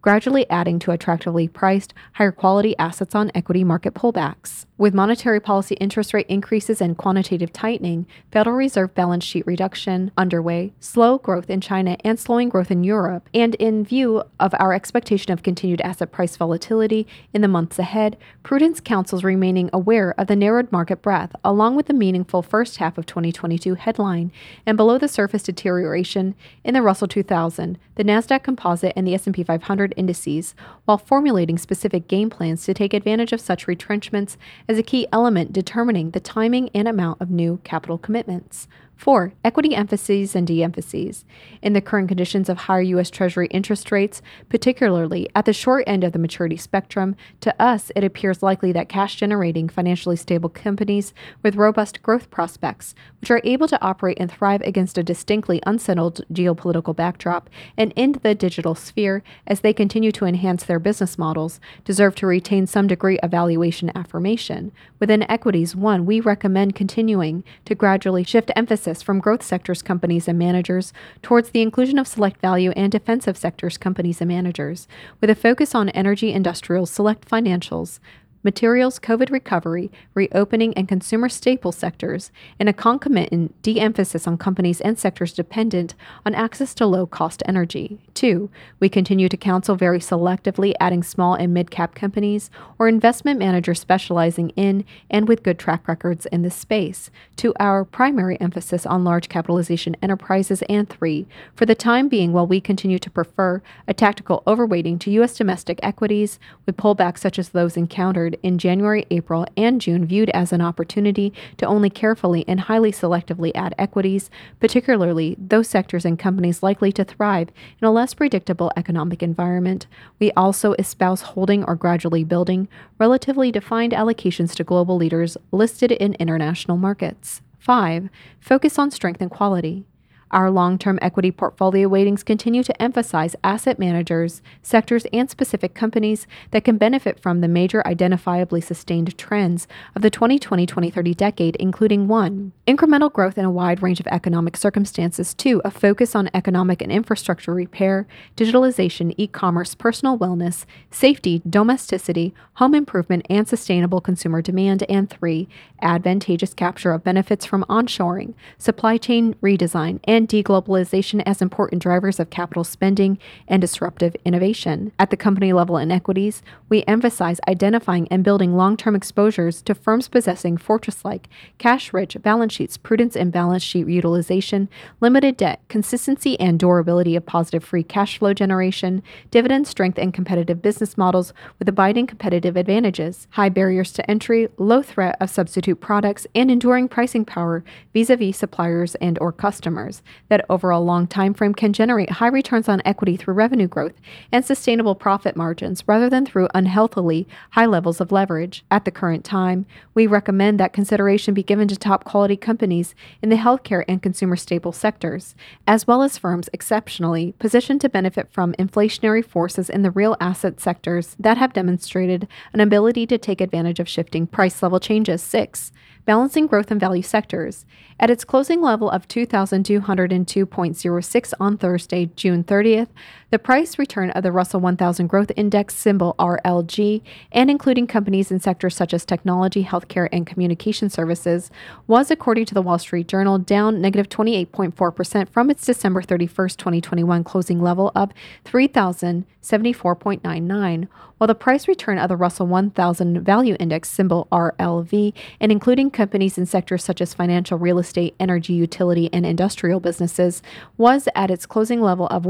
gradually 0.00 0.48
adding 0.48 0.78
to 0.78 0.90
attractively 0.90 1.46
priced, 1.48 1.92
higher 2.14 2.32
quality 2.32 2.76
assets 2.78 3.14
on 3.14 3.30
equity 3.34 3.64
market 3.64 3.94
pullbacks. 3.94 4.66
With 4.78 4.94
monetary 4.94 5.40
policy 5.40 5.74
interest 5.74 6.14
rate 6.14 6.24
increases 6.28 6.80
and 6.80 6.96
quantitative 6.96 7.52
tightening, 7.52 8.06
Federal 8.32 8.56
Reserve 8.56 8.94
balance 8.94 9.24
sheet 9.24 9.46
reduction 9.46 10.10
underway, 10.16 10.72
slow 10.80 11.18
growth 11.18 11.50
in 11.50 11.60
China, 11.60 11.98
and 12.02 12.18
slowing 12.18 12.48
growth 12.48 12.70
in 12.70 12.82
Europe, 12.82 13.28
and 13.34 13.54
in 13.56 13.84
view 13.84 14.22
of 14.38 14.54
our 14.58 14.72
expectation 14.72 15.32
of 15.32 15.42
continued 15.42 15.82
asset 15.82 16.12
price 16.12 16.34
volatility 16.34 17.06
in 17.34 17.42
the 17.42 17.48
months 17.48 17.78
ahead, 17.78 18.16
prudence 18.42 18.80
counsels 18.80 19.22
remaining 19.22 19.68
aware 19.70 20.14
of 20.16 20.28
the 20.28 20.36
narrowed 20.36 20.72
market 20.72 21.02
breadth, 21.02 21.36
along 21.44 21.76
with 21.76 21.86
the 21.86 21.92
meaningful 21.92 22.40
first 22.40 22.78
half 22.78 22.96
of 22.96 23.04
2022 23.04 23.74
headline 23.74 24.32
and 24.64 24.78
below 24.78 24.96
the 24.96 25.08
surface 25.08 25.42
deterioration 25.42 26.34
in 26.64 26.72
the 26.72 26.80
Russell 26.80 27.06
2000, 27.06 27.78
the 27.96 28.04
Nasdaq 28.04 28.42
Composite, 28.42 28.94
and 28.96 29.06
the 29.06 29.14
S&P 29.14 29.44
500 29.44 29.89
indices, 29.96 30.54
while 30.84 30.98
formulating 30.98 31.58
specific 31.58 32.08
game 32.08 32.30
plans 32.30 32.64
to 32.64 32.74
take 32.74 32.94
advantage 32.94 33.32
of 33.32 33.40
such 33.40 33.68
retrenchments 33.68 34.36
as 34.68 34.78
a 34.78 34.82
key 34.82 35.06
element 35.12 35.52
determining 35.52 36.10
the 36.10 36.20
timing 36.20 36.68
and 36.74 36.88
amount 36.88 37.20
of 37.20 37.30
new 37.30 37.60
capital 37.64 37.98
commitments. 37.98 38.68
Four, 39.00 39.32
equity 39.42 39.74
emphases 39.74 40.36
and 40.36 40.46
de 40.46 40.62
emphases. 40.62 41.24
In 41.62 41.72
the 41.72 41.80
current 41.80 42.08
conditions 42.08 42.50
of 42.50 42.58
higher 42.58 42.82
U.S. 42.82 43.08
Treasury 43.08 43.46
interest 43.46 43.90
rates, 43.90 44.20
particularly 44.50 45.26
at 45.34 45.46
the 45.46 45.54
short 45.54 45.84
end 45.86 46.04
of 46.04 46.12
the 46.12 46.18
maturity 46.18 46.58
spectrum, 46.58 47.16
to 47.40 47.54
us 47.58 47.90
it 47.96 48.04
appears 48.04 48.42
likely 48.42 48.72
that 48.72 48.90
cash 48.90 49.16
generating, 49.16 49.70
financially 49.70 50.16
stable 50.16 50.50
companies 50.50 51.14
with 51.42 51.56
robust 51.56 52.02
growth 52.02 52.30
prospects, 52.30 52.94
which 53.22 53.30
are 53.30 53.40
able 53.42 53.66
to 53.68 53.82
operate 53.82 54.18
and 54.20 54.30
thrive 54.30 54.60
against 54.66 54.98
a 54.98 55.02
distinctly 55.02 55.62
unsettled 55.64 56.20
geopolitical 56.30 56.94
backdrop 56.94 57.48
and 57.78 57.94
in 57.96 58.20
the 58.22 58.34
digital 58.34 58.74
sphere 58.74 59.22
as 59.46 59.60
they 59.60 59.72
continue 59.72 60.12
to 60.12 60.26
enhance 60.26 60.64
their 60.64 60.78
business 60.78 61.16
models, 61.16 61.58
deserve 61.86 62.14
to 62.14 62.26
retain 62.26 62.66
some 62.66 62.86
degree 62.86 63.18
of 63.20 63.30
valuation 63.30 63.90
affirmation. 63.94 64.70
Within 64.98 65.22
equities, 65.22 65.74
one, 65.74 66.04
we 66.04 66.20
recommend 66.20 66.74
continuing 66.74 67.42
to 67.64 67.74
gradually 67.74 68.24
shift 68.24 68.50
emphasis 68.54 68.89
emphasis 68.90 69.02
from 69.04 69.20
growth 69.20 69.42
sectors 69.42 69.82
companies 69.82 70.26
and 70.26 70.38
managers 70.38 70.92
towards 71.22 71.50
the 71.50 71.62
inclusion 71.62 71.98
of 71.98 72.08
select 72.08 72.40
value 72.40 72.72
and 72.72 72.90
defensive 72.90 73.36
sectors 73.36 73.78
companies 73.78 74.20
and 74.20 74.28
managers, 74.28 74.88
with 75.20 75.30
a 75.30 75.34
focus 75.34 75.74
on 75.74 75.90
energy, 75.90 76.32
industrial, 76.32 76.86
select 76.86 77.28
financials, 77.28 78.00
materials, 78.42 78.98
COVID 78.98 79.30
recovery, 79.30 79.90
reopening, 80.14 80.72
and 80.74 80.88
consumer 80.88 81.28
staple 81.28 81.72
sectors, 81.72 82.30
and 82.58 82.68
a 82.68 82.72
concomitant 82.72 83.60
de 83.62 83.80
emphasis 83.80 84.26
on 84.26 84.38
companies 84.38 84.80
and 84.80 84.98
sectors 84.98 85.32
dependent 85.32 85.94
on 86.24 86.34
access 86.34 86.74
to 86.74 86.86
low 86.86 87.06
cost 87.06 87.42
energy. 87.46 87.98
Two, 88.14 88.50
we 88.78 88.88
continue 88.88 89.28
to 89.28 89.36
counsel 89.36 89.76
very 89.76 89.98
selectively 89.98 90.74
adding 90.80 91.02
small 91.02 91.34
and 91.34 91.52
mid 91.52 91.70
cap 91.70 91.94
companies 91.94 92.50
or 92.78 92.88
investment 92.88 93.38
managers 93.38 93.80
specializing 93.80 94.50
in 94.50 94.84
and 95.10 95.28
with 95.28 95.42
good 95.42 95.58
track 95.58 95.86
records 95.86 96.26
in 96.26 96.42
this 96.42 96.54
space 96.54 97.10
to 97.36 97.52
our 97.60 97.84
primary 97.84 98.40
emphasis 98.40 98.86
on 98.86 99.04
large 99.04 99.28
capitalization 99.28 99.96
enterprises. 100.02 100.62
And 100.68 100.88
three, 100.88 101.26
for 101.54 101.66
the 101.66 101.74
time 101.74 102.08
being, 102.08 102.32
while 102.32 102.46
we 102.46 102.60
continue 102.60 102.98
to 102.98 103.10
prefer 103.10 103.62
a 103.86 103.94
tactical 103.94 104.42
overweighting 104.46 105.00
to 105.00 105.10
U.S. 105.12 105.36
domestic 105.36 105.80
equities 105.82 106.38
with 106.66 106.76
pullbacks 106.76 107.18
such 107.18 107.38
as 107.38 107.50
those 107.50 107.76
encountered 107.76 108.29
in 108.42 108.58
January, 108.58 109.06
April, 109.10 109.46
and 109.56 109.80
June 109.80 110.04
viewed 110.04 110.30
as 110.30 110.52
an 110.52 110.60
opportunity 110.60 111.32
to 111.56 111.66
only 111.66 111.90
carefully 111.90 112.44
and 112.48 112.60
highly 112.60 112.92
selectively 112.92 113.52
add 113.54 113.74
equities, 113.78 114.30
particularly 114.58 115.36
those 115.38 115.68
sectors 115.68 116.04
and 116.04 116.18
companies 116.18 116.62
likely 116.62 116.92
to 116.92 117.04
thrive 117.04 117.50
in 117.80 117.86
a 117.86 117.90
less 117.90 118.14
predictable 118.14 118.72
economic 118.76 119.22
environment. 119.22 119.86
We 120.18 120.32
also 120.32 120.74
espouse 120.74 121.22
holding 121.22 121.64
or 121.64 121.74
gradually 121.76 122.24
building 122.24 122.68
relatively 122.98 123.50
defined 123.50 123.92
allocations 123.92 124.54
to 124.56 124.64
global 124.64 124.96
leaders 124.96 125.36
listed 125.52 125.92
in 125.92 126.14
international 126.14 126.76
markets. 126.76 127.42
5. 127.58 128.08
Focus 128.40 128.78
on 128.78 128.90
strength 128.90 129.20
and 129.20 129.30
quality. 129.30 129.84
Our 130.30 130.50
long 130.50 130.78
term 130.78 130.98
equity 131.02 131.32
portfolio 131.32 131.88
weightings 131.88 132.24
continue 132.24 132.62
to 132.62 132.82
emphasize 132.82 133.34
asset 133.42 133.78
managers, 133.78 134.42
sectors, 134.62 135.06
and 135.12 135.28
specific 135.28 135.74
companies 135.74 136.26
that 136.52 136.64
can 136.64 136.78
benefit 136.78 137.18
from 137.18 137.40
the 137.40 137.48
major 137.48 137.82
identifiably 137.84 138.62
sustained 138.62 139.16
trends 139.18 139.66
of 139.96 140.02
the 140.02 140.10
2020 140.10 140.66
2030 140.66 141.14
decade, 141.14 141.56
including 141.56 142.06
1. 142.06 142.52
Incremental 142.66 143.12
growth 143.12 143.36
in 143.36 143.44
a 143.44 143.50
wide 143.50 143.82
range 143.82 143.98
of 143.98 144.06
economic 144.08 144.56
circumstances, 144.56 145.34
2. 145.34 145.62
A 145.64 145.70
focus 145.70 146.14
on 146.14 146.30
economic 146.32 146.80
and 146.80 146.92
infrastructure 146.92 147.52
repair, 147.52 148.06
digitalization, 148.36 149.12
e 149.16 149.26
commerce, 149.26 149.74
personal 149.74 150.16
wellness, 150.16 150.64
safety, 150.90 151.42
domesticity, 151.48 152.32
home 152.54 152.74
improvement, 152.74 153.26
and 153.28 153.48
sustainable 153.48 154.00
consumer 154.00 154.40
demand, 154.40 154.84
and 154.88 155.10
3. 155.10 155.48
Advantageous 155.82 156.54
capture 156.54 156.92
of 156.92 157.02
benefits 157.02 157.44
from 157.44 157.64
onshoring, 157.64 158.34
supply 158.58 158.96
chain 158.96 159.34
redesign, 159.42 159.98
and 160.04 160.19
and 160.20 160.28
deglobalization 160.28 161.22
as 161.24 161.40
important 161.40 161.80
drivers 161.80 162.20
of 162.20 162.28
capital 162.28 162.62
spending 162.62 163.18
and 163.48 163.62
disruptive 163.62 164.14
innovation. 164.22 164.92
At 164.98 165.08
the 165.08 165.16
company 165.16 165.54
level 165.54 165.78
in 165.78 165.90
equities, 165.90 166.42
we 166.68 166.84
emphasize 166.86 167.40
identifying 167.48 168.06
and 168.08 168.22
building 168.22 168.54
long 168.54 168.76
term 168.76 168.94
exposures 168.94 169.62
to 169.62 169.74
firms 169.74 170.08
possessing 170.08 170.58
fortress 170.58 171.06
like, 171.06 171.28
cash 171.56 171.94
rich 171.94 172.18
balance 172.22 172.52
sheets, 172.52 172.76
prudence 172.76 173.16
and 173.16 173.32
balance 173.32 173.62
sheet 173.62 173.86
utilization, 173.86 174.68
limited 175.00 175.38
debt, 175.38 175.60
consistency 175.68 176.38
and 176.38 176.58
durability 176.58 177.16
of 177.16 177.24
positive 177.24 177.64
free 177.64 177.82
cash 177.82 178.18
flow 178.18 178.34
generation, 178.34 179.02
dividend 179.30 179.66
strength 179.66 179.98
and 179.98 180.12
competitive 180.12 180.60
business 180.60 180.98
models 180.98 181.32
with 181.58 181.68
abiding 181.68 182.06
competitive 182.06 182.56
advantages, 182.56 183.26
high 183.30 183.48
barriers 183.48 183.90
to 183.94 184.10
entry, 184.10 184.48
low 184.58 184.82
threat 184.82 185.16
of 185.18 185.30
substitute 185.30 185.80
products, 185.80 186.26
and 186.34 186.50
enduring 186.50 186.88
pricing 186.88 187.24
power 187.24 187.64
vis-a-vis 187.94 188.36
suppliers 188.36 188.94
and 188.96 189.18
or 189.18 189.32
customers 189.32 190.02
that 190.28 190.44
over 190.48 190.70
a 190.70 190.78
long 190.78 191.06
time 191.06 191.34
frame 191.34 191.54
can 191.54 191.72
generate 191.72 192.10
high 192.10 192.28
returns 192.28 192.68
on 192.68 192.82
equity 192.84 193.16
through 193.16 193.34
revenue 193.34 193.68
growth 193.68 193.94
and 194.32 194.44
sustainable 194.44 194.94
profit 194.94 195.36
margins 195.36 195.82
rather 195.86 196.08
than 196.08 196.24
through 196.24 196.48
unhealthily 196.54 197.26
high 197.50 197.66
levels 197.66 198.00
of 198.00 198.12
leverage. 198.12 198.64
At 198.70 198.84
the 198.84 198.90
current 198.90 199.24
time, 199.24 199.66
we 199.94 200.06
recommend 200.06 200.60
that 200.60 200.72
consideration 200.72 201.34
be 201.34 201.42
given 201.42 201.68
to 201.68 201.76
top 201.76 202.04
quality 202.04 202.36
companies 202.36 202.94
in 203.22 203.28
the 203.28 203.36
healthcare 203.36 203.84
and 203.88 204.02
consumer 204.02 204.36
staple 204.36 204.72
sectors, 204.72 205.34
as 205.66 205.86
well 205.86 206.02
as 206.02 206.18
firms 206.18 206.48
exceptionally 206.52 207.34
positioned 207.38 207.80
to 207.80 207.88
benefit 207.88 208.28
from 208.32 208.54
inflationary 208.54 209.24
forces 209.24 209.70
in 209.70 209.82
the 209.82 209.90
real 209.90 210.16
asset 210.20 210.60
sectors 210.60 211.16
that 211.18 211.38
have 211.38 211.52
demonstrated 211.52 212.28
an 212.52 212.60
ability 212.60 213.06
to 213.06 213.18
take 213.18 213.40
advantage 213.40 213.80
of 213.80 213.88
shifting 213.88 214.26
price 214.26 214.62
level 214.62 214.80
changes. 214.80 215.22
6 215.22 215.72
balancing 216.04 216.46
growth 216.46 216.70
and 216.70 216.78
value 216.80 217.02
sectors. 217.02 217.66
At 217.98 218.10
its 218.10 218.24
closing 218.24 218.62
level 218.62 218.88
of 218.90 219.08
2,202.06 219.08 221.32
on 221.38 221.58
Thursday, 221.58 222.06
June 222.16 222.44
30th, 222.44 222.88
the 223.30 223.38
price 223.38 223.78
return 223.78 224.10
of 224.10 224.24
the 224.24 224.32
Russell 224.32 224.58
1000 224.60 225.06
Growth 225.06 225.30
Index 225.36 225.76
symbol 225.76 226.16
RLG, 226.18 227.00
and 227.30 227.48
including 227.48 227.86
companies 227.86 228.32
in 228.32 228.40
sectors 228.40 228.74
such 228.74 228.92
as 228.92 229.04
technology, 229.04 229.62
healthcare, 229.64 230.08
and 230.10 230.26
communication 230.26 230.90
services, 230.90 231.48
was, 231.86 232.10
according 232.10 232.46
to 232.46 232.54
the 232.54 232.62
Wall 232.62 232.78
Street 232.78 233.06
Journal, 233.06 233.38
down 233.38 233.80
negative 233.80 234.08
28.4% 234.08 235.28
from 235.28 235.48
its 235.48 235.64
December 235.64 236.02
31st, 236.02 236.56
2021 236.56 237.22
closing 237.22 237.62
level 237.62 237.92
of 237.94 238.10
3,074.99, 238.44 240.88
while 241.18 241.28
the 241.28 241.34
price 241.34 241.68
return 241.68 241.98
of 241.98 242.08
the 242.08 242.16
Russell 242.16 242.46
1000 242.46 243.20
Value 243.20 243.54
Index 243.60 243.90
symbol 243.90 244.26
RLV, 244.32 245.12
and 245.38 245.52
including 245.52 245.90
companies 245.90 246.38
in 246.38 246.46
sectors 246.46 246.82
such 246.82 247.00
as 247.00 247.14
financial, 247.14 247.58
real 247.58 247.78
estate, 247.78 248.16
energy, 248.18 248.54
utility, 248.54 249.08
and 249.12 249.24
industrial 249.24 249.78
businesses, 249.80 250.42
was 250.76 251.08
at 251.14 251.30
its 251.30 251.46
closing 251.46 251.80
level 251.80 252.08
of 252.08 252.26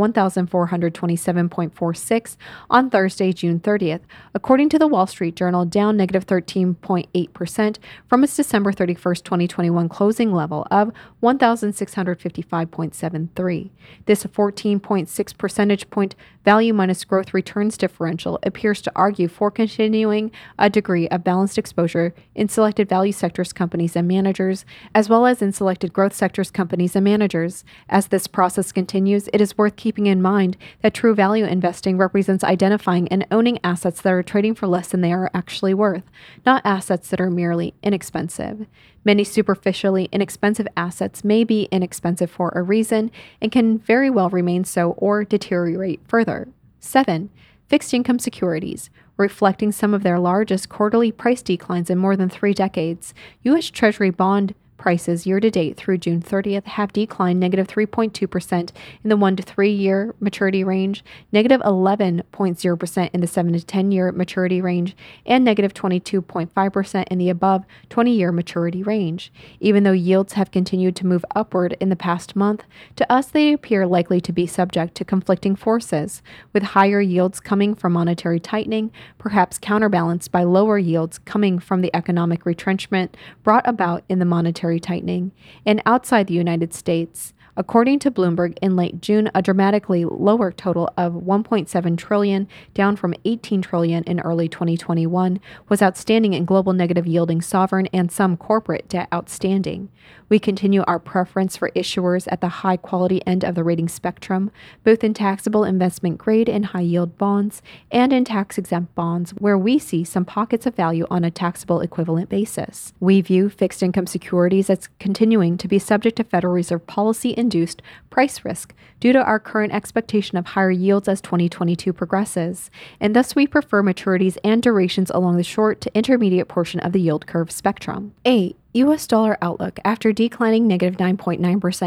1,427.46 0.92 2.36
on 2.68 2.90
Thursday, 2.90 3.32
June 3.32 3.60
30th, 3.60 4.00
according 4.34 4.68
to 4.70 4.78
the 4.78 4.86
Wall 4.86 5.06
Street 5.06 5.36
Journal, 5.36 5.64
down 5.64 5.96
negative 5.96 6.26
13.8% 6.26 7.78
from 8.08 8.24
its 8.24 8.36
December 8.36 8.72
31st, 8.72 9.24
2021 9.24 9.88
closing 9.88 10.32
level 10.32 10.66
of 10.70 10.92
1,655.73. 11.22 13.70
This 14.06 14.24
14.6 14.24 15.38
percentage 15.38 15.90
point 15.90 16.16
value 16.44 16.72
minus 16.72 17.04
growth 17.04 17.34
returns 17.34 17.76
differential 17.76 18.38
appears 18.42 18.80
to 18.82 18.92
argue 18.96 19.28
for 19.28 19.50
continuing 19.50 20.30
a 20.58 20.70
degree 20.70 21.08
of 21.08 21.24
balanced 21.24 21.58
exposure 21.58 22.14
in 22.34 22.48
selected 22.48 22.88
value 22.88 23.12
sectors 23.12 23.52
companies 23.52 23.96
and 23.96 24.08
managers, 24.08 24.64
as 24.94 25.08
well 25.08 25.26
as 25.26 25.42
in 25.42 25.52
selected 25.52 25.92
growth 25.92 26.14
sectors 26.14 26.50
companies 26.50 26.96
and 26.96 27.04
managers. 27.04 27.64
As 27.88 28.08
this 28.08 28.26
process 28.26 28.72
continues, 28.72 29.28
it 29.32 29.40
is 29.40 29.58
worth 29.58 29.76
keeping 29.76 30.06
in 30.06 30.22
mind 30.22 30.56
that 30.82 30.94
true 30.94 31.14
value 31.14 31.44
investing 31.44 31.98
represents 31.98 32.44
identifying 32.44 33.08
and 33.08 33.26
owning 33.30 33.58
assets 33.62 34.00
that 34.00 34.12
are 34.12 34.22
trading 34.22 34.54
for 34.54 34.66
less 34.66 34.88
than 34.88 35.00
they 35.00 35.12
are 35.12 35.30
actually 35.34 35.74
worth, 35.74 36.04
not 36.46 36.62
assets 36.64 37.08
that 37.10 37.20
are 37.20 37.30
merely 37.30 37.74
inexpensive. 37.82 38.66
Many 39.04 39.24
superficially 39.24 40.08
inexpensive 40.12 40.68
assets 40.76 41.24
may 41.24 41.42
be 41.44 41.68
inexpensive 41.70 42.30
for 42.30 42.52
a 42.54 42.62
reason 42.62 43.10
and 43.40 43.50
can 43.50 43.78
very 43.78 44.10
well 44.10 44.28
remain 44.28 44.64
so 44.64 44.92
or 44.92 45.24
deteriorate 45.24 46.00
further. 46.06 46.39
7. 46.80 47.30
Fixed 47.68 47.94
income 47.94 48.18
securities. 48.18 48.90
Reflecting 49.16 49.70
some 49.70 49.94
of 49.94 50.02
their 50.02 50.18
largest 50.18 50.68
quarterly 50.68 51.12
price 51.12 51.42
declines 51.42 51.90
in 51.90 51.98
more 51.98 52.16
than 52.16 52.28
three 52.28 52.54
decades, 52.54 53.14
U.S. 53.42 53.70
Treasury 53.70 54.10
bond 54.10 54.54
prices 54.80 55.26
year 55.26 55.38
to 55.38 55.50
date 55.50 55.76
through 55.76 55.98
June 55.98 56.22
30th 56.22 56.64
have 56.64 56.92
declined 56.92 57.38
negative 57.38 57.68
3.2% 57.68 58.70
in 59.04 59.10
the 59.10 59.16
1 59.16 59.36
to 59.36 59.42
3 59.42 59.70
year 59.70 60.14
maturity 60.18 60.64
range, 60.64 61.04
negative 61.30 61.60
11.0% 61.60 63.10
in 63.12 63.20
the 63.20 63.26
7 63.26 63.52
to 63.52 63.64
10 63.64 63.92
year 63.92 64.10
maturity 64.10 64.60
range, 64.60 64.96
and 65.26 65.44
negative 65.44 65.74
22.5% 65.74 67.04
in 67.10 67.18
the 67.18 67.28
above 67.28 67.64
20 67.90 68.10
year 68.10 68.32
maturity 68.32 68.82
range. 68.82 69.30
Even 69.60 69.84
though 69.84 69.92
yields 69.92 70.32
have 70.32 70.50
continued 70.50 70.96
to 70.96 71.06
move 71.06 71.24
upward 71.36 71.76
in 71.78 71.90
the 71.90 71.96
past 71.96 72.34
month, 72.34 72.64
to 72.96 73.12
us 73.12 73.26
they 73.26 73.52
appear 73.52 73.86
likely 73.86 74.20
to 74.20 74.32
be 74.32 74.46
subject 74.46 74.94
to 74.94 75.04
conflicting 75.04 75.54
forces, 75.54 76.22
with 76.54 76.62
higher 76.62 77.02
yields 77.02 77.38
coming 77.38 77.74
from 77.74 77.92
monetary 77.92 78.40
tightening, 78.40 78.90
perhaps 79.18 79.58
counterbalanced 79.58 80.32
by 80.32 80.42
lower 80.42 80.78
yields 80.78 81.18
coming 81.18 81.58
from 81.58 81.82
the 81.82 81.94
economic 81.94 82.46
retrenchment 82.46 83.14
brought 83.42 83.68
about 83.68 84.02
in 84.08 84.18
the 84.18 84.24
monetary 84.24 84.69
tightening, 84.78 85.32
and 85.66 85.82
outside 85.86 86.26
the 86.26 86.34
United 86.34 86.72
States, 86.72 87.32
According 87.60 87.98
to 87.98 88.10
Bloomberg, 88.10 88.56
in 88.62 88.74
late 88.74 89.02
June, 89.02 89.30
a 89.34 89.42
dramatically 89.42 90.06
lower 90.06 90.50
total 90.50 90.90
of 90.96 91.12
1.7 91.12 91.98
trillion, 91.98 92.48
down 92.72 92.96
from 92.96 93.12
18 93.26 93.60
trillion 93.60 94.02
in 94.04 94.18
early 94.20 94.48
2021, 94.48 95.38
was 95.68 95.82
outstanding 95.82 96.32
in 96.32 96.46
global 96.46 96.72
negative 96.72 97.06
yielding 97.06 97.42
sovereign 97.42 97.86
and 97.92 98.10
some 98.10 98.38
corporate 98.38 98.88
debt 98.88 99.08
outstanding. 99.12 99.90
We 100.30 100.38
continue 100.38 100.84
our 100.86 100.98
preference 100.98 101.56
for 101.56 101.70
issuers 101.76 102.26
at 102.30 102.40
the 102.40 102.48
high 102.48 102.78
quality 102.78 103.20
end 103.26 103.44
of 103.44 103.56
the 103.56 103.64
rating 103.64 103.88
spectrum, 103.88 104.50
both 104.82 105.04
in 105.04 105.12
taxable 105.12 105.64
investment 105.64 106.16
grade 106.16 106.48
and 106.48 106.66
high 106.66 106.80
yield 106.80 107.18
bonds, 107.18 107.60
and 107.90 108.10
in 108.10 108.24
tax 108.24 108.56
exempt 108.56 108.94
bonds, 108.94 109.32
where 109.32 109.58
we 109.58 109.78
see 109.78 110.02
some 110.02 110.24
pockets 110.24 110.64
of 110.64 110.74
value 110.74 111.06
on 111.10 111.24
a 111.24 111.30
taxable 111.30 111.80
equivalent 111.80 112.30
basis. 112.30 112.94
We 113.00 113.20
view 113.20 113.50
fixed 113.50 113.82
income 113.82 114.06
securities 114.06 114.70
as 114.70 114.88
continuing 114.98 115.58
to 115.58 115.68
be 115.68 115.78
subject 115.78 116.16
to 116.16 116.24
Federal 116.24 116.54
Reserve 116.54 116.86
policy 116.86 117.30
induced 117.50 117.82
price 118.10 118.44
risk 118.44 118.74
due 119.00 119.12
to 119.12 119.22
our 119.22 119.40
current 119.40 119.72
expectation 119.72 120.38
of 120.38 120.46
higher 120.46 120.70
yields 120.70 121.08
as 121.08 121.20
2022 121.20 121.92
progresses, 121.92 122.70
and 123.00 123.16
thus 123.16 123.34
we 123.34 123.46
prefer 123.46 123.82
maturities 123.82 124.38
and 124.44 124.62
durations 124.62 125.10
along 125.10 125.36
the 125.36 125.42
short 125.42 125.80
to 125.80 125.96
intermediate 125.96 126.46
portion 126.46 126.78
of 126.80 126.92
the 126.92 127.00
yield 127.00 127.26
curve 127.26 127.50
spectrum. 127.50 128.14
8. 128.24 128.56
US 128.72 129.06
dollar 129.06 129.36
outlook 129.42 129.80
after 129.84 130.12
declining 130.12 130.68
negative 130.68 130.96
9.9% 130.96 131.40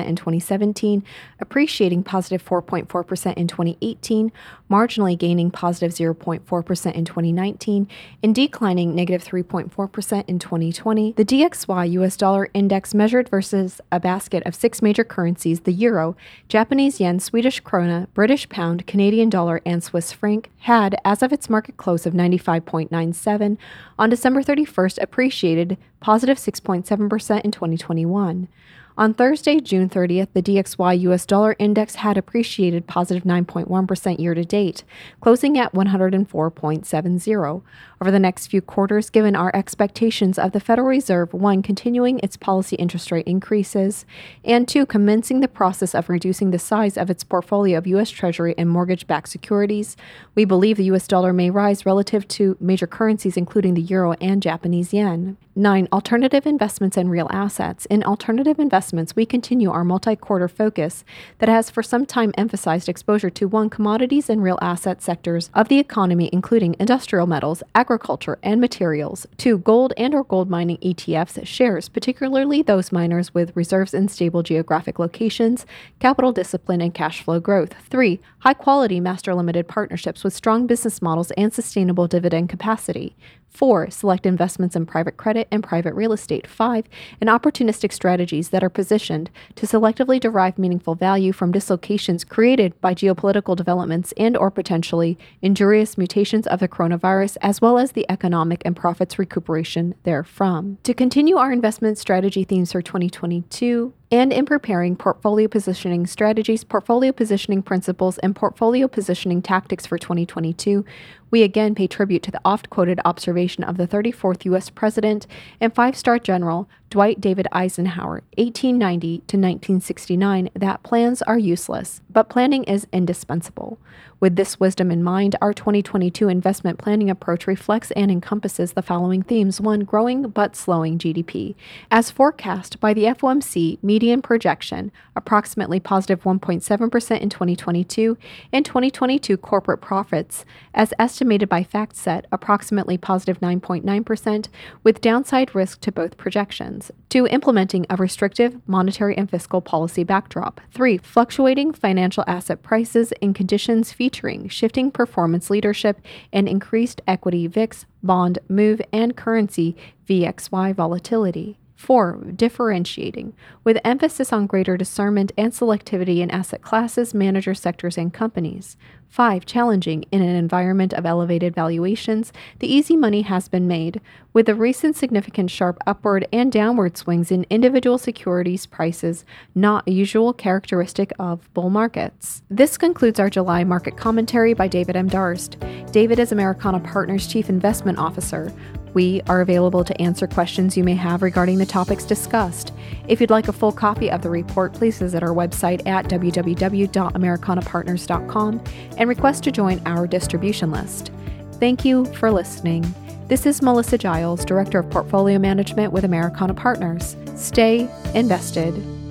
in 0.06 0.16
2017, 0.16 1.04
appreciating 1.40 2.04
positive 2.04 2.44
4.4% 2.44 3.34
in 3.36 3.48
2018, 3.48 4.32
marginally 4.70 5.18
gaining 5.18 5.50
positive 5.50 5.92
0.4% 5.92 6.94
in 6.94 7.06
2019, 7.06 7.88
and 8.22 8.36
declining 8.36 8.94
negative 8.94 9.24
3.4% 9.24 10.24
in 10.28 10.40
2020. 10.40 11.14
The 11.14 11.24
DXY 11.24 11.92
US 11.92 12.18
dollar 12.18 12.50
index 12.54 12.94
measured 12.94 13.30
versus 13.30 13.80
a 13.92 14.00
basket 14.00 14.44
of 14.46 14.54
six 14.54 14.82
major 14.82 15.06
currencies 15.06 15.62
the 15.62 15.72
euro, 15.72 16.18
Japanese 16.50 17.00
yen, 17.00 17.20
Swedish 17.20 17.64
krona, 17.64 18.08
British 18.14 18.50
pound, 18.50 18.86
Canadian 18.88 19.30
dollar, 19.30 19.62
and 19.66 19.82
Swiss 19.82 20.12
franc 20.12 20.50
had, 20.60 21.00
as 21.06 21.24
of 21.24 21.32
its 21.32 21.50
market 21.50 21.78
close 21.78 22.06
of 22.06 22.14
95.97, 22.14 23.58
on 23.98 24.10
December 24.10 24.42
31st 24.42 25.02
appreciated 25.02 25.78
positive 26.04 26.38
6.7% 26.38 27.42
in 27.42 27.52
2021. 27.52 28.50
On 28.96 29.12
Thursday, 29.12 29.60
June 29.60 29.90
30th, 29.90 30.28
the 30.34 30.44
DXY 30.44 31.00
US 31.00 31.26
dollar 31.26 31.56
index 31.58 31.96
had 31.96 32.16
appreciated 32.16 32.86
positive 32.86 33.24
9.1 33.24 34.20
year 34.20 34.36
to 34.36 34.46
date, 34.46 34.84
closing 35.20 35.58
at 35.58 35.74
104.70. 35.74 37.64
Over 38.00 38.12
the 38.12 38.20
next 38.20 38.48
few 38.48 38.62
quarters, 38.62 39.10
given 39.10 39.36
our 39.36 39.50
expectations 39.56 40.38
of 40.38 40.52
the 40.52 40.60
Federal 40.60 40.90
Reserve, 40.90 41.34
one, 41.34 41.64
continuing 41.64 42.20
its 42.20 42.38
policy 42.38 42.76
interest 42.76 43.12
rate 43.12 43.26
increases, 43.26 44.06
and 44.44 44.68
two, 44.68 44.86
commencing 44.86 45.40
the 45.40 45.48
process 45.48 45.96
of 45.96 46.10
reducing 46.10 46.52
the 46.52 46.60
size 46.60 46.96
of 46.96 47.10
its 47.10 47.24
portfolio 47.24 47.80
of 47.80 47.88
U.S. 47.88 48.12
Treasury 48.12 48.54
and 48.60 48.70
mortgage 48.70 49.08
backed 49.08 49.30
securities, 49.30 49.98
we 50.36 50.46
believe 50.46 50.78
the 50.78 50.84
U.S. 50.86 51.08
dollar 51.08 51.34
may 51.34 51.50
rise 51.50 51.84
relative 51.84 52.28
to 52.28 52.58
major 52.60 52.86
currencies, 52.86 53.38
including 53.38 53.74
the 53.74 53.82
euro 53.82 54.14
and 54.22 54.44
Japanese 54.44 54.94
yen. 54.94 55.38
9. 55.56 55.88
Alternative 55.94 56.48
investments 56.48 56.98
and 56.98 57.12
real 57.12 57.28
assets. 57.30 57.86
In 57.86 58.04
alternative 58.04 58.58
investments, 58.58 59.16
we 59.16 59.24
continue 59.24 59.70
our 59.70 59.84
multi 59.84 60.16
quarter 60.16 60.48
focus 60.48 61.06
that 61.38 61.48
has 61.48 61.70
for 61.70 61.84
some 61.84 62.08
time 62.08 62.34
emphasized 62.40 62.90
exposure 62.90 63.30
to 63.30 63.48
one, 63.48 63.70
commodities 63.70 64.32
and 64.32 64.42
real 64.42 64.58
asset 64.64 65.04
sectors 65.04 65.52
of 65.54 65.68
the 65.68 65.78
economy, 65.78 66.28
including 66.34 66.76
industrial 66.80 67.28
metals, 67.28 67.62
agriculture, 67.76 68.40
and 68.42 68.60
materials. 68.60 69.28
2. 69.38 69.60
Gold 69.60 69.94
and 69.96 70.16
or 70.16 70.24
gold 70.24 70.50
mining 70.50 70.78
ETFs, 70.78 71.46
shares, 71.46 71.88
particularly 71.88 72.64
those 72.64 72.92
miners 72.92 73.32
with 73.36 73.56
reserves 73.56 73.94
in 73.94 74.08
stable 74.08 74.42
geographic 74.42 74.98
locations, 74.98 75.68
capital 76.00 76.32
discipline, 76.32 76.82
and 76.82 76.96
cash 76.96 77.22
flow 77.22 77.40
growth. 77.40 77.76
3. 77.92 78.20
High 78.40 78.56
quality 78.56 79.00
master 79.00 79.36
limited 79.36 79.68
partnerships 79.68 80.24
with 80.24 80.34
strong 80.34 80.66
business 80.66 81.00
models 81.00 81.30
and 81.38 81.54
sustainable 81.54 82.08
dividend 82.08 82.50
capacity. 82.50 83.16
Four, 83.54 83.92
select 83.92 84.26
investments 84.26 84.76
in 84.76 84.88
private 84.88 85.16
credit 85.16 85.43
and 85.52 85.64
private 85.64 85.94
real 85.94 86.14
estate. 86.14 86.48
Five, 86.48 86.86
and 87.20 87.30
opportunistic 87.30 87.92
strategies 87.94 88.50
that 88.50 88.64
are 88.64 88.70
positioned 88.70 89.30
to 89.56 89.66
selectively 89.66 90.20
derive 90.20 90.58
meaningful 90.58 90.96
value 90.96 91.32
from 91.32 91.52
dislocations 91.52 92.24
created 92.24 92.80
by 92.82 92.94
geopolitical 92.94 93.56
developments 93.56 94.14
and 94.18 94.38
or 94.38 94.52
potentially 94.52 95.18
injurious 95.42 95.98
mutations 95.98 96.48
of 96.48 96.60
the 96.60 96.68
coronavirus 96.68 97.38
as 97.42 97.62
well 97.62 97.78
as 97.78 97.92
the 97.94 98.06
economic 98.10 98.62
and 98.66 98.76
profits 98.76 99.20
recuperation 99.20 99.96
therefrom. 100.04 100.78
To 100.84 100.94
continue 100.94 101.38
our 101.38 101.52
investment 101.52 101.98
strategy 101.98 102.44
themes 102.44 102.72
for 102.72 102.82
2022, 102.82 103.94
and 104.14 104.32
in 104.32 104.46
preparing 104.46 104.96
portfolio 104.96 105.48
positioning 105.48 106.06
strategies, 106.06 106.64
portfolio 106.64 107.12
positioning 107.12 107.64
principles, 107.64 108.20
and 108.20 108.36
portfolio 108.36 108.88
positioning 108.88 109.42
tactics 109.42 109.88
for 109.88 109.98
2022, 109.98 110.86
we 111.32 111.42
again 111.42 111.74
pay 111.74 111.88
tribute 111.88 112.22
to 112.22 112.30
the 112.30 112.40
oft 112.46 112.70
quoted 112.70 113.00
observation 113.06 113.64
of 113.64 113.78
the 113.78 113.88
34th 113.88 114.46
U.S. 114.46 114.70
President 114.70 115.26
and 115.60 115.74
five 115.74 115.98
star 115.98 116.20
General 116.20 116.70
Dwight 116.94 117.20
David 117.20 117.48
Eisenhower, 117.52 118.22
1890 118.38 119.18
to 119.18 119.36
1969, 119.36 120.52
that 120.54 120.84
plans 120.84 121.24
are 121.24 121.40
useless, 121.40 122.02
but 122.08 122.30
planning 122.30 122.64
is 122.66 122.86
indispensable. 122.94 123.80
With 124.20 124.36
this 124.36 124.60
wisdom 124.60 124.92
in 124.92 125.04
mind, 125.04 125.36
our 125.42 125.54
2022 125.54 126.30
investment 126.30 126.78
planning 126.78 127.10
approach 127.10 127.48
reflects 127.48 127.92
and 127.92 128.12
encompasses 128.12 128.72
the 128.74 128.82
following 128.82 129.24
themes. 129.24 129.60
One, 129.60 129.82
growing 129.82 130.30
but 130.30 130.56
slowing 130.56 130.98
GDP. 130.98 131.56
As 131.92 132.12
forecast 132.12 132.80
by 132.80 132.94
the 132.94 133.04
FOMC 133.04 133.80
median 133.82 134.22
projection, 134.22 134.92
approximately 135.16 135.80
positive 135.80 136.24
1.7% 136.24 137.20
in 137.20 137.30
2022, 137.30 138.18
and 138.54 138.66
2022 138.66 139.36
corporate 139.36 139.82
profits, 139.82 140.46
as 140.74 140.94
estimated 141.00 141.50
by 141.50 141.64
FactSet, 141.64 142.26
approximately 142.32 142.98
positive 142.98 143.40
9.9%, 143.40 144.48
with 144.84 145.02
downside 145.02 145.54
risk 145.56 145.82
to 145.82 145.92
both 145.92 146.18
projections. 146.18 146.83
Two, 147.10 147.28
implementing 147.28 147.86
a 147.90 147.96
restrictive 147.96 148.60
monetary 148.68 149.18
and 149.18 149.30
fiscal 149.30 149.62
policy 149.62 150.04
backdrop. 150.04 150.62
Three, 150.72 150.98
fluctuating 150.98 151.74
financial 151.74 152.24
asset 152.28 152.64
prices 152.64 153.12
in 153.22 153.34
conditions 153.34 153.92
featuring 153.92 154.50
shifting 154.50 154.92
performance 154.92 155.50
leadership 155.50 156.02
and 156.32 156.48
increased 156.48 157.02
equity 157.08 157.48
VIX, 157.48 157.86
bond, 158.02 158.40
move, 158.50 158.82
and 158.92 159.16
currency 159.16 159.76
VXY 160.08 160.74
volatility. 160.76 161.58
4. 161.84 162.32
Differentiating, 162.38 163.34
with 163.66 163.78
emphasis 163.84 164.32
on 164.32 164.48
greater 164.48 164.78
discernment 164.78 165.34
and 165.38 165.52
selectivity 165.52 166.20
in 166.20 166.32
asset 166.32 166.62
classes, 166.62 167.14
manager 167.14 167.54
sectors, 167.54 167.98
and 167.98 168.14
companies. 168.14 168.78
5. 169.10 169.46
Challenging, 169.46 170.06
in 170.10 170.22
an 170.22 170.36
environment 170.36 170.94
of 170.94 171.06
elevated 171.06 171.54
valuations, 171.54 172.32
the 172.60 172.74
easy 172.74 172.96
money 172.96 173.24
has 173.24 173.50
been 173.50 173.68
made, 173.68 174.00
with 174.32 174.46
the 174.46 174.56
recent 174.56 174.96
significant 174.96 175.52
sharp 175.52 175.78
upward 175.86 176.26
and 176.32 176.54
downward 176.54 176.98
swings 176.98 177.32
in 177.32 177.46
individual 177.50 177.98
securities 177.98 178.66
prices 178.66 179.26
not 179.54 179.86
a 179.86 179.92
usual 179.92 180.32
characteristic 180.32 181.12
of 181.20 181.54
bull 181.54 181.70
markets. 181.70 182.44
This 182.50 182.78
concludes 182.78 183.20
our 183.20 183.30
July 183.30 183.66
market 183.66 183.98
commentary 183.98 184.54
by 184.54 184.70
David 184.70 184.96
M. 184.96 185.10
Darst. 185.10 185.58
David 185.92 186.18
is 186.18 186.32
Americana 186.32 186.80
Partners 186.80 187.28
Chief 187.28 187.50
Investment 187.50 188.00
Officer. 188.00 188.54
We 188.94 189.22
are 189.28 189.42
available 189.42 189.84
to 189.84 190.02
answer 190.02 190.28
questions 190.28 190.78
you 190.78 190.84
may 190.84 190.96
have 190.96 191.22
regarding 191.22 191.58
the 191.58 191.66
topics 191.66 192.06
discussed. 192.06 192.72
If 193.08 193.20
you'd 193.20 193.30
like 193.30 193.48
a 193.48 193.54
full 193.54 193.72
copy 193.72 194.12
of 194.12 194.22
the 194.22 194.30
report, 194.30 194.74
please 194.74 195.00
visit 195.00 195.24
our 195.24 195.34
website 195.34 195.86
at 195.88 196.06
www.americanapartners.com 196.06 198.64
and 198.98 199.10
request 199.10 199.44
to 199.44 199.52
join 199.52 199.82
our 199.86 200.08
distribution 200.08 200.72
list. 200.72 201.12
Thank 201.54 201.86
you 201.86 202.06
for 202.06 202.32
listening. 202.32 202.94
This 203.28 203.46
is 203.46 203.62
Melissa 203.62 203.98
Giles, 203.98 204.46
Director 204.46 204.80
of 204.80 204.90
Portfolio 204.90 205.40
Management 205.40 205.94
with 205.94 206.04
Americana 206.04 206.54
Partners. 206.54 207.16
Stay 207.36 207.90
invested. 208.14 209.03